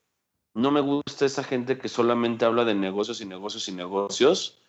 no 0.53 0.71
me 0.71 0.81
gusta 0.81 1.25
esa 1.25 1.45
gente 1.45 1.79
que 1.79 1.89
solamente 1.89 2.45
habla 2.45 2.65
de 2.65 2.75
negocios 2.75 3.21
y 3.21 3.27
negocios 3.27 3.69
y 3.69 3.73
negocios 3.73 4.61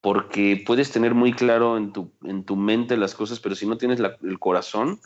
porque 0.00 0.62
puedes 0.66 0.90
tener 0.90 1.14
muy 1.14 1.32
claro 1.32 1.76
en 1.76 1.92
tu, 1.92 2.12
en 2.24 2.44
tu 2.44 2.56
mente 2.56 2.96
las 2.96 3.14
cosas, 3.14 3.38
pero 3.40 3.54
si 3.54 3.66
no 3.66 3.76
tienes 3.76 4.00
el 4.00 4.38
corazón, 4.38 5.00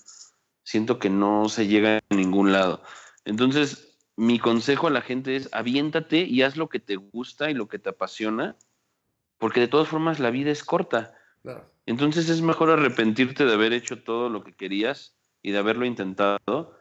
siento 0.63 0.99
que 0.99 1.11
no 1.11 1.49
se 1.49 1.67
llega 1.67 1.99
a 1.99 2.15
ningún 2.15 2.53
lado. 2.53 2.83
Entonces, 3.25 3.94
mi 4.17 4.39
consejo 4.39 4.87
a 4.87 4.91
la 4.91 5.03
gente 5.03 5.37
es 5.37 5.49
aviéntate 5.53 6.19
y 6.19 6.43
haz 6.43 6.57
lo 6.57 6.69
que 6.69 6.81
te 6.81 6.97
gusta 6.97 7.51
y 7.51 7.55
lo 7.55 7.69
que 7.69 7.79
te 7.79 7.91
apasiona, 7.91 8.57
porque 9.39 9.61
de 9.61 9.69
todas 9.69 9.89
formas 9.89 10.21
la 10.21 10.31
vida 10.31 10.51
es 10.51 10.65
corta. 10.65 11.15
Entonces 11.87 12.29
es 12.29 12.41
mejor 12.41 12.71
arrepentirte 12.71 13.45
de 13.45 13.53
haber 13.53 13.73
hecho 13.73 14.03
todo 14.03 14.29
lo 14.29 14.43
que 14.43 14.55
querías 14.55 15.17
y 15.43 15.51
de 15.51 15.59
haberlo 15.59 15.85
intentado 15.85 16.79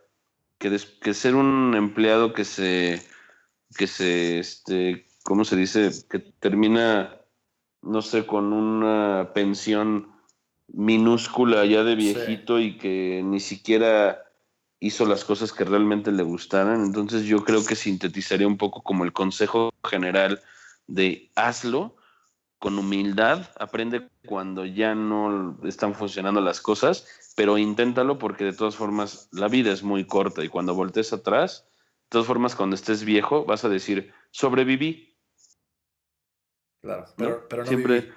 que, 0.57 0.77
que 1.01 1.13
ser 1.13 1.35
un 1.35 1.73
empleado 1.75 2.33
que 2.33 2.45
se, 2.45 3.05
que 3.77 3.87
se, 3.87 4.39
este, 4.39 5.07
¿cómo 5.23 5.43
se 5.43 5.57
dice? 5.57 5.91
Que 6.09 6.19
termina 6.19 7.19
no 7.83 8.01
sé, 8.01 8.25
con 8.25 8.53
una 8.53 9.31
pensión 9.33 10.11
minúscula 10.67 11.65
ya 11.65 11.83
de 11.83 11.95
viejito 11.95 12.59
y 12.59 12.77
que 12.77 13.21
ni 13.23 13.39
siquiera 13.39 14.23
hizo 14.85 15.05
las 15.05 15.23
cosas 15.23 15.53
que 15.53 15.63
realmente 15.63 16.11
le 16.11 16.23
gustaran. 16.23 16.83
Entonces 16.83 17.23
yo 17.23 17.43
creo 17.45 17.65
que 17.65 17.75
sintetizaría 17.75 18.47
un 18.47 18.57
poco 18.57 18.83
como 18.83 19.05
el 19.05 19.13
consejo 19.13 19.71
general 19.87 20.41
de 20.87 21.31
hazlo 21.35 21.95
con 22.59 22.77
humildad, 22.77 23.49
aprende 23.59 24.09
cuando 24.25 24.65
ya 24.65 24.93
no 24.93 25.57
están 25.63 25.95
funcionando 25.95 26.41
las 26.41 26.61
cosas, 26.61 27.05
pero 27.35 27.57
inténtalo 27.57 28.19
porque 28.19 28.45
de 28.45 28.53
todas 28.53 28.75
formas 28.75 29.29
la 29.31 29.47
vida 29.47 29.71
es 29.71 29.83
muy 29.83 30.05
corta 30.05 30.43
y 30.43 30.49
cuando 30.49 30.73
voltees 30.75 31.13
atrás, 31.13 31.65
de 31.69 32.09
todas 32.09 32.27
formas 32.27 32.55
cuando 32.55 32.75
estés 32.75 33.03
viejo 33.05 33.45
vas 33.45 33.65
a 33.65 33.69
decir, 33.69 34.13
sobreviví, 34.31 35.13
Claro, 36.83 37.47
pero, 37.47 37.63
¿no? 37.63 37.67
Siempre. 37.69 38.11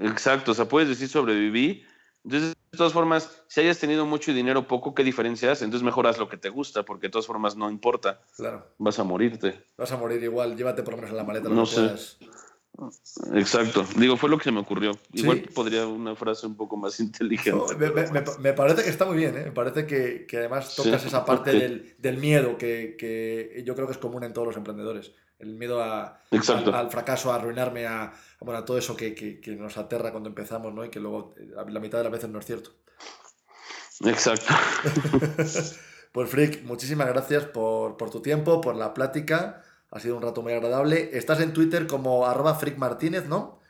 Exacto, 0.00 0.52
o 0.52 0.54
sea, 0.54 0.66
puedes 0.66 0.88
decir 0.88 1.08
sobreviví. 1.08 1.84
Entonces, 2.24 2.54
de 2.70 2.78
todas 2.78 2.92
formas, 2.92 3.42
si 3.48 3.60
hayas 3.60 3.78
tenido 3.78 4.06
mucho 4.06 4.32
dinero 4.32 4.66
poco, 4.68 4.94
¿qué 4.94 5.02
diferencia 5.02 5.52
hace? 5.52 5.64
Entonces 5.64 5.84
mejor 5.84 6.06
haz 6.06 6.18
lo 6.18 6.28
que 6.28 6.36
te 6.36 6.50
gusta, 6.50 6.84
porque 6.84 7.06
de 7.06 7.12
todas 7.12 7.26
formas 7.26 7.56
no 7.56 7.70
importa. 7.70 8.20
Claro. 8.36 8.66
Vas 8.78 8.98
a 8.98 9.04
morirte. 9.04 9.64
Vas 9.76 9.90
a 9.92 9.96
morir 9.96 10.22
igual, 10.22 10.56
llévate 10.56 10.82
por 10.82 10.92
lo 10.92 10.98
menos 10.98 11.10
en 11.10 11.16
la 11.16 11.24
maleta. 11.24 11.48
no 11.48 11.66
sé. 11.66 11.94
Exacto. 13.34 13.84
Digo, 13.96 14.16
fue 14.16 14.30
lo 14.30 14.38
que 14.38 14.44
se 14.44 14.52
me 14.52 14.60
ocurrió. 14.60 14.92
Igual 15.12 15.42
podría 15.54 15.86
una 15.86 16.14
frase 16.14 16.46
un 16.46 16.56
poco 16.56 16.76
más 16.76 17.00
inteligente. 17.00 17.76
me, 18.38 18.52
parece 18.52 18.84
que 18.84 18.90
está 18.90 19.04
muy 19.04 19.16
bien, 19.16 19.36
¿eh? 19.36 19.44
Me 19.46 19.52
parece 19.52 19.86
que, 19.86 20.26
además 20.38 20.74
tocas 20.76 21.04
esa 21.04 21.24
parte 21.24 21.52
del, 21.98 22.16
miedo 22.18 22.56
que, 22.56 22.96
que, 22.98 23.62
yo 23.66 23.74
creo 23.74 23.86
que 23.86 23.92
es 23.92 23.98
común 23.98 24.24
en 24.24 24.32
todos 24.32 24.48
los 24.48 24.56
emprendedores 24.56 25.12
el 25.40 25.54
miedo 25.54 25.82
a, 25.82 26.20
al, 26.30 26.90
fracaso, 26.90 27.32
a 27.32 27.36
arruinarme, 27.36 27.86
a, 27.86 28.12
bueno, 28.40 28.62
todo 28.64 28.76
eso 28.78 28.94
que, 28.94 29.40
nos 29.58 29.76
aterra 29.78 30.10
cuando 30.10 30.28
empezamos, 30.28 30.72
¿no? 30.72 30.84
Y 30.84 30.90
que 30.90 31.00
luego 31.00 31.34
eh, 31.38 31.50
la 31.68 31.80
mitad 31.80 31.98
de 31.98 32.04
las 32.04 32.12
veces 32.12 32.28
no 32.28 32.38
es 32.38 32.46
cierto. 32.46 32.72
Exacto. 34.04 34.52
pues 36.12 36.30
Frick, 36.30 36.62
muchísimas 36.64 37.08
gracias 37.08 37.46
por, 37.46 37.96
tu 37.96 38.20
tiempo, 38.20 38.60
por 38.60 38.76
la 38.76 38.92
plática. 38.92 39.62
Ha 39.90 39.98
sido 40.00 40.16
un 40.16 40.22
rato 40.22 40.42
muy 40.42 40.52
agradable. 40.52 41.10
Estás 41.14 41.40
en 41.40 41.52
Twitter 41.52 41.86
como 41.86 42.26
arroba 42.26 42.54
Frick 42.54 42.76
Martínez, 42.76 43.26
¿no? 43.26 43.60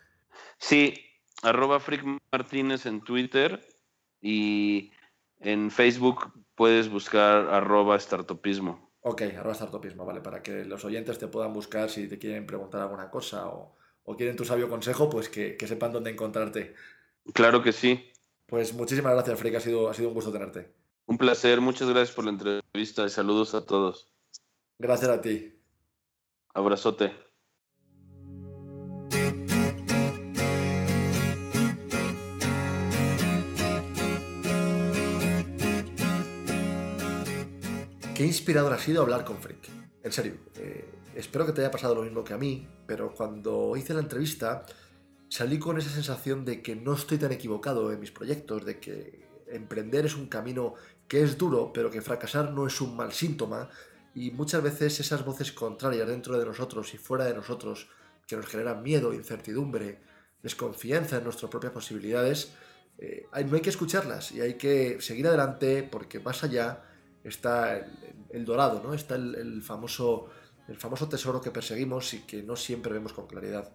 Sí, 0.59 0.95
arroba 1.43 1.79
Frick 1.81 2.05
Martínez 2.33 2.85
en 2.87 3.01
Twitter 3.03 3.67
y 4.21 4.93
en 5.39 5.71
Facebook 5.71 6.33
puedes 6.57 6.89
buscar 6.89 7.49
arroba 7.49 7.99
startupismo. 7.99 8.90
Ok, 9.03 9.23
arroba 9.23 9.55
startupismo, 9.55 10.05
vale, 10.05 10.21
para 10.21 10.43
que 10.43 10.65
los 10.65 10.85
oyentes 10.85 11.19
te 11.19 11.27
puedan 11.27 11.53
buscar 11.53 11.89
si 11.89 12.07
te 12.07 12.19
quieren 12.19 12.47
preguntar 12.47 12.83
alguna 12.83 13.11
cosa 13.11 13.49
o, 13.49 13.77
quieren 14.17 14.37
tu 14.37 14.45
sabio 14.45 14.69
consejo, 14.69 15.09
pues 15.09 15.29
que, 15.29 15.57
sepan 15.67 15.93
dónde 15.93 16.11
encontrarte. 16.11 16.75
Claro 17.33 17.63
que 17.63 17.73
sí. 17.73 18.11
Pues 18.47 18.75
muchísimas 18.75 19.13
gracias, 19.15 19.39
Freik, 19.39 19.55
ha 19.55 19.61
sido, 19.61 19.89
ha 19.89 19.95
sido 19.95 20.09
un 20.09 20.15
gusto 20.15 20.33
tenerte. 20.33 20.75
Un 21.07 21.17
placer, 21.17 21.61
muchas 21.61 21.89
gracias 21.89 22.15
por 22.15 22.25
la 22.25 22.31
entrevista 22.31 23.05
y 23.05 23.09
saludos 23.09 23.55
a 23.55 23.65
todos. 23.65 24.09
Gracias 24.79 25.11
a 25.11 25.21
ti. 25.21 25.55
Abrazote. 26.55 27.30
Qué 38.21 38.27
inspirador 38.27 38.75
ha 38.75 38.79
sido 38.79 39.01
hablar 39.01 39.25
con 39.25 39.41
Frick. 39.41 39.71
En 40.03 40.13
serio, 40.13 40.35
eh, 40.57 40.85
espero 41.15 41.47
que 41.47 41.53
te 41.53 41.63
haya 41.63 41.71
pasado 41.71 41.95
lo 41.95 42.03
mismo 42.03 42.23
que 42.23 42.35
a 42.35 42.37
mí, 42.37 42.69
pero 42.87 43.15
cuando 43.15 43.75
hice 43.79 43.95
la 43.95 44.01
entrevista 44.01 44.67
salí 45.31 45.59
con 45.59 45.79
esa 45.79 45.89
sensación 45.89 46.45
de 46.45 46.61
que 46.61 46.77
no 46.77 46.93
estoy 46.93 47.17
tan 47.17 47.33
equivocado 47.33 47.91
en 47.91 47.99
mis 47.99 48.11
proyectos, 48.11 48.67
de 48.67 48.79
que 48.79 49.27
emprender 49.47 50.05
es 50.05 50.17
un 50.17 50.27
camino 50.27 50.75
que 51.09 51.23
es 51.23 51.39
duro, 51.39 51.73
pero 51.73 51.91
que 51.91 52.03
fracasar 52.03 52.53
no 52.53 52.67
es 52.67 52.79
un 52.83 52.95
mal 52.95 53.11
síntoma, 53.15 53.71
y 54.15 54.33
muchas 54.33 54.63
veces 54.63 55.01
esas 55.01 55.25
voces 55.25 55.51
contrarias 55.51 56.07
dentro 56.07 56.39
de 56.39 56.45
nosotros 56.45 56.93
y 56.93 56.99
fuera 56.99 57.25
de 57.25 57.33
nosotros, 57.33 57.89
que 58.27 58.37
nos 58.37 58.45
generan 58.45 58.83
miedo, 58.83 59.15
incertidumbre, 59.15 59.99
desconfianza 60.43 61.17
en 61.17 61.25
nuestras 61.25 61.51
propias 61.51 61.73
posibilidades, 61.73 62.53
eh, 62.99 63.27
no 63.47 63.57
hay 63.57 63.63
que 63.63 63.71
escucharlas 63.71 64.31
y 64.33 64.43
hay 64.43 64.59
que 64.59 65.01
seguir 65.01 65.27
adelante 65.27 65.89
porque 65.91 66.21
más 66.21 66.45
allá 66.45 66.85
está 67.25 67.87
el, 68.31 68.45
dorado, 68.45 68.83
¿no? 68.83 68.95
está 68.95 69.17
el, 69.17 69.63
famoso, 69.63 70.27
el 70.69 70.77
famoso 70.77 71.09
tesoro 71.09 71.41
que 71.41 71.51
perseguimos 71.51 72.15
y 72.15 72.21
que 72.21 72.43
no 72.43 72.57
siempre 72.57 72.93
vemos 72.93 73.13
con 73.13 73.27
claridad. 73.27 73.71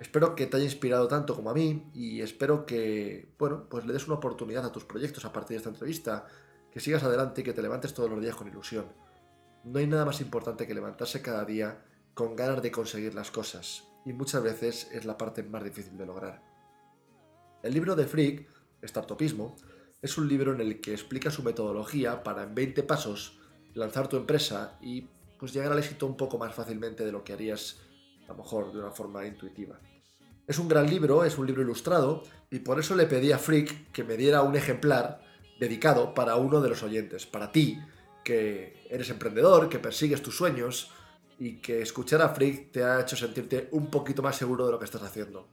Espero 0.00 0.34
que 0.34 0.46
te 0.46 0.56
haya 0.56 0.64
inspirado 0.64 1.06
tanto 1.08 1.34
como 1.34 1.50
a 1.50 1.54
mí 1.54 1.90
y 1.94 2.20
espero 2.20 2.66
que, 2.66 3.32
bueno, 3.38 3.66
pues 3.68 3.86
le 3.86 3.92
des 3.92 4.06
una 4.06 4.16
oportunidad 4.16 4.64
a 4.64 4.72
tus 4.72 4.84
proyectos 4.84 5.24
a 5.24 5.32
partir 5.32 5.50
de 5.50 5.58
esta 5.58 5.70
entrevista, 5.70 6.26
que 6.70 6.80
sigas 6.80 7.04
adelante 7.04 7.40
y 7.40 7.44
que 7.44 7.52
te 7.52 7.62
levantes 7.62 7.94
todos 7.94 8.10
los 8.10 8.20
días 8.20 8.34
con 8.34 8.48
ilusión. 8.48 8.86
No 9.62 9.78
hay 9.78 9.86
nada 9.86 10.04
más 10.04 10.20
importante 10.20 10.66
que 10.66 10.74
levantarse 10.74 11.22
cada 11.22 11.44
día 11.44 11.84
con 12.12 12.36
ganas 12.36 12.62
de 12.62 12.70
conseguir 12.70 13.14
las 13.14 13.30
cosas, 13.30 13.84
y 14.04 14.12
muchas 14.12 14.42
veces 14.42 14.88
es 14.92 15.04
la 15.04 15.16
parte 15.16 15.42
más 15.42 15.64
difícil 15.64 15.96
de 15.96 16.06
lograr. 16.06 16.42
El 17.62 17.72
libro 17.72 17.96
de 17.96 18.06
Frick, 18.06 18.48
Startupismo, 18.82 19.56
es 20.04 20.18
un 20.18 20.28
libro 20.28 20.52
en 20.52 20.60
el 20.60 20.82
que 20.82 20.92
explica 20.92 21.30
su 21.30 21.42
metodología 21.42 22.22
para 22.22 22.42
en 22.42 22.54
20 22.54 22.82
pasos 22.82 23.38
lanzar 23.72 24.06
tu 24.06 24.18
empresa 24.18 24.76
y 24.82 25.08
pues 25.38 25.54
llegar 25.54 25.72
al 25.72 25.78
éxito 25.78 26.06
un 26.06 26.14
poco 26.14 26.36
más 26.36 26.54
fácilmente 26.54 27.06
de 27.06 27.10
lo 27.10 27.24
que 27.24 27.32
harías 27.32 27.80
a 28.28 28.32
lo 28.32 28.34
mejor 28.36 28.70
de 28.70 28.80
una 28.80 28.90
forma 28.90 29.24
intuitiva. 29.24 29.80
Es 30.46 30.58
un 30.58 30.68
gran 30.68 30.90
libro, 30.90 31.24
es 31.24 31.38
un 31.38 31.46
libro 31.46 31.62
ilustrado 31.62 32.22
y 32.50 32.58
por 32.58 32.78
eso 32.78 32.94
le 32.94 33.06
pedí 33.06 33.32
a 33.32 33.38
Frick 33.38 33.92
que 33.92 34.04
me 34.04 34.18
diera 34.18 34.42
un 34.42 34.56
ejemplar 34.56 35.24
dedicado 35.58 36.12
para 36.12 36.36
uno 36.36 36.60
de 36.60 36.68
los 36.68 36.82
oyentes, 36.82 37.24
para 37.24 37.50
ti, 37.50 37.80
que 38.22 38.86
eres 38.90 39.08
emprendedor, 39.08 39.70
que 39.70 39.78
persigues 39.78 40.20
tus 40.20 40.36
sueños 40.36 40.90
y 41.38 41.62
que 41.62 41.80
escuchar 41.80 42.20
a 42.20 42.28
Frick 42.28 42.72
te 42.72 42.84
ha 42.84 43.00
hecho 43.00 43.16
sentirte 43.16 43.70
un 43.72 43.90
poquito 43.90 44.20
más 44.20 44.36
seguro 44.36 44.66
de 44.66 44.72
lo 44.72 44.78
que 44.78 44.84
estás 44.84 45.02
haciendo. 45.02 45.48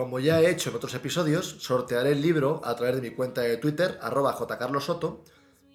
Como 0.00 0.18
ya 0.18 0.40
he 0.40 0.48
hecho 0.48 0.70
en 0.70 0.76
otros 0.76 0.94
episodios, 0.94 1.56
sortearé 1.58 2.12
el 2.12 2.22
libro 2.22 2.62
a 2.64 2.74
través 2.74 2.96
de 2.96 3.02
mi 3.02 3.10
cuenta 3.10 3.42
de 3.42 3.58
Twitter, 3.58 3.98
arroba 4.00 4.32
jcarlosoto, 4.32 5.22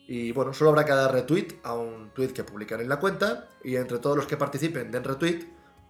y 0.07 0.31
bueno, 0.31 0.51
solo 0.51 0.71
habrá 0.71 0.83
que 0.83 0.93
dar 0.93 1.13
retweet 1.13 1.59
a 1.61 1.75
un 1.75 2.09
tweet 2.11 2.29
que 2.29 2.43
publican 2.43 2.81
en 2.81 2.89
la 2.89 2.99
cuenta, 2.99 3.49
y 3.63 3.75
entre 3.75 3.99
todos 3.99 4.17
los 4.17 4.25
que 4.25 4.35
participen 4.35 4.89
den 4.89 5.03
retweet, 5.03 5.45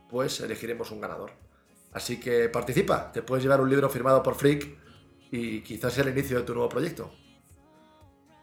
pues 0.09 0.41
elegiremos 0.41 0.91
un 0.91 0.99
ganador. 0.99 1.31
Así 1.93 2.19
que 2.19 2.49
participa, 2.49 3.09
te 3.13 3.21
puedes 3.21 3.41
llevar 3.41 3.61
un 3.61 3.69
libro 3.69 3.89
firmado 3.89 4.21
por 4.21 4.35
Frick 4.35 4.77
y 5.31 5.61
quizás 5.61 5.93
sea 5.93 6.03
el 6.03 6.09
inicio 6.09 6.39
de 6.39 6.43
tu 6.43 6.53
nuevo 6.53 6.67
proyecto. 6.67 7.13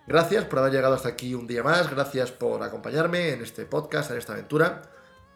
Gracias 0.06 0.46
por 0.46 0.60
haber 0.60 0.72
llegado 0.72 0.94
hasta 0.94 1.10
aquí 1.10 1.34
un 1.34 1.46
día 1.46 1.62
más, 1.62 1.90
gracias 1.90 2.32
por 2.32 2.62
acompañarme 2.62 3.34
en 3.34 3.42
este 3.42 3.66
podcast, 3.66 4.10
en 4.10 4.16
esta 4.16 4.32
aventura. 4.32 4.90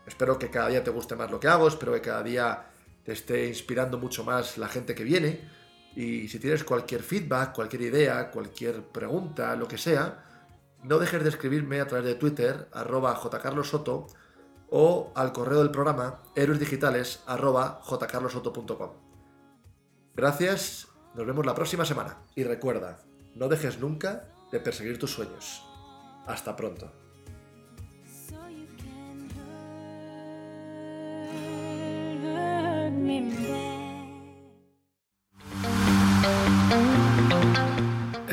Espero 0.06 0.38
que 0.38 0.48
cada 0.48 0.68
día 0.68 0.82
te 0.82 0.90
guste 0.90 1.14
más 1.14 1.30
lo 1.30 1.40
que 1.40 1.48
hago, 1.48 1.68
espero 1.68 1.92
que 1.92 2.00
cada 2.00 2.22
día 2.22 2.70
te 3.06 3.12
esté 3.12 3.46
inspirando 3.46 3.98
mucho 3.98 4.24
más 4.24 4.58
la 4.58 4.66
gente 4.66 4.94
que 4.96 5.04
viene. 5.04 5.48
Y 5.94 6.26
si 6.28 6.40
tienes 6.40 6.64
cualquier 6.64 7.02
feedback, 7.02 7.54
cualquier 7.54 7.82
idea, 7.82 8.30
cualquier 8.32 8.82
pregunta, 8.82 9.54
lo 9.54 9.68
que 9.68 9.78
sea, 9.78 10.24
no 10.82 10.98
dejes 10.98 11.22
de 11.22 11.30
escribirme 11.30 11.80
a 11.80 11.86
través 11.86 12.04
de 12.04 12.16
Twitter, 12.16 12.68
arroba 12.72 13.14
jcarlosoto, 13.14 14.08
o 14.68 15.12
al 15.14 15.32
correo 15.32 15.60
del 15.60 15.70
programa 15.70 16.22
héroesdigitales 16.34 17.22
arroba 17.26 17.80
jcarlosoto.com. 17.84 18.90
Gracias, 20.14 20.88
nos 21.14 21.26
vemos 21.26 21.46
la 21.46 21.54
próxima 21.54 21.84
semana. 21.84 22.18
Y 22.34 22.42
recuerda, 22.42 22.98
no 23.36 23.48
dejes 23.48 23.78
nunca 23.78 24.28
de 24.50 24.58
perseguir 24.58 24.98
tus 24.98 25.12
sueños. 25.12 25.62
Hasta 26.26 26.56
pronto. 26.56 27.05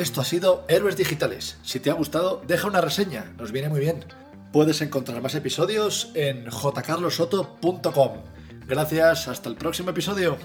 Esto 0.04 0.20
ha 0.20 0.26
sido 0.26 0.66
Héroes 0.68 0.98
Digitales. 0.98 1.58
Si 1.64 1.80
te 1.80 1.90
ha 1.90 1.94
gustado, 1.94 2.42
deja 2.46 2.68
una 2.68 2.82
reseña, 2.82 3.34
nos 3.38 3.52
viene 3.54 3.70
muy 3.70 3.80
bien. 3.80 4.04
Puedes 4.52 4.82
encontrar 4.82 5.22
más 5.22 5.34
episodios 5.34 6.12
en 6.14 6.50
jcarlosoto.com. 6.50 8.12
Gracias, 8.68 9.28
hasta 9.28 9.50
el 9.50 9.56
próximo 9.56 9.92
episodio. 9.92 10.38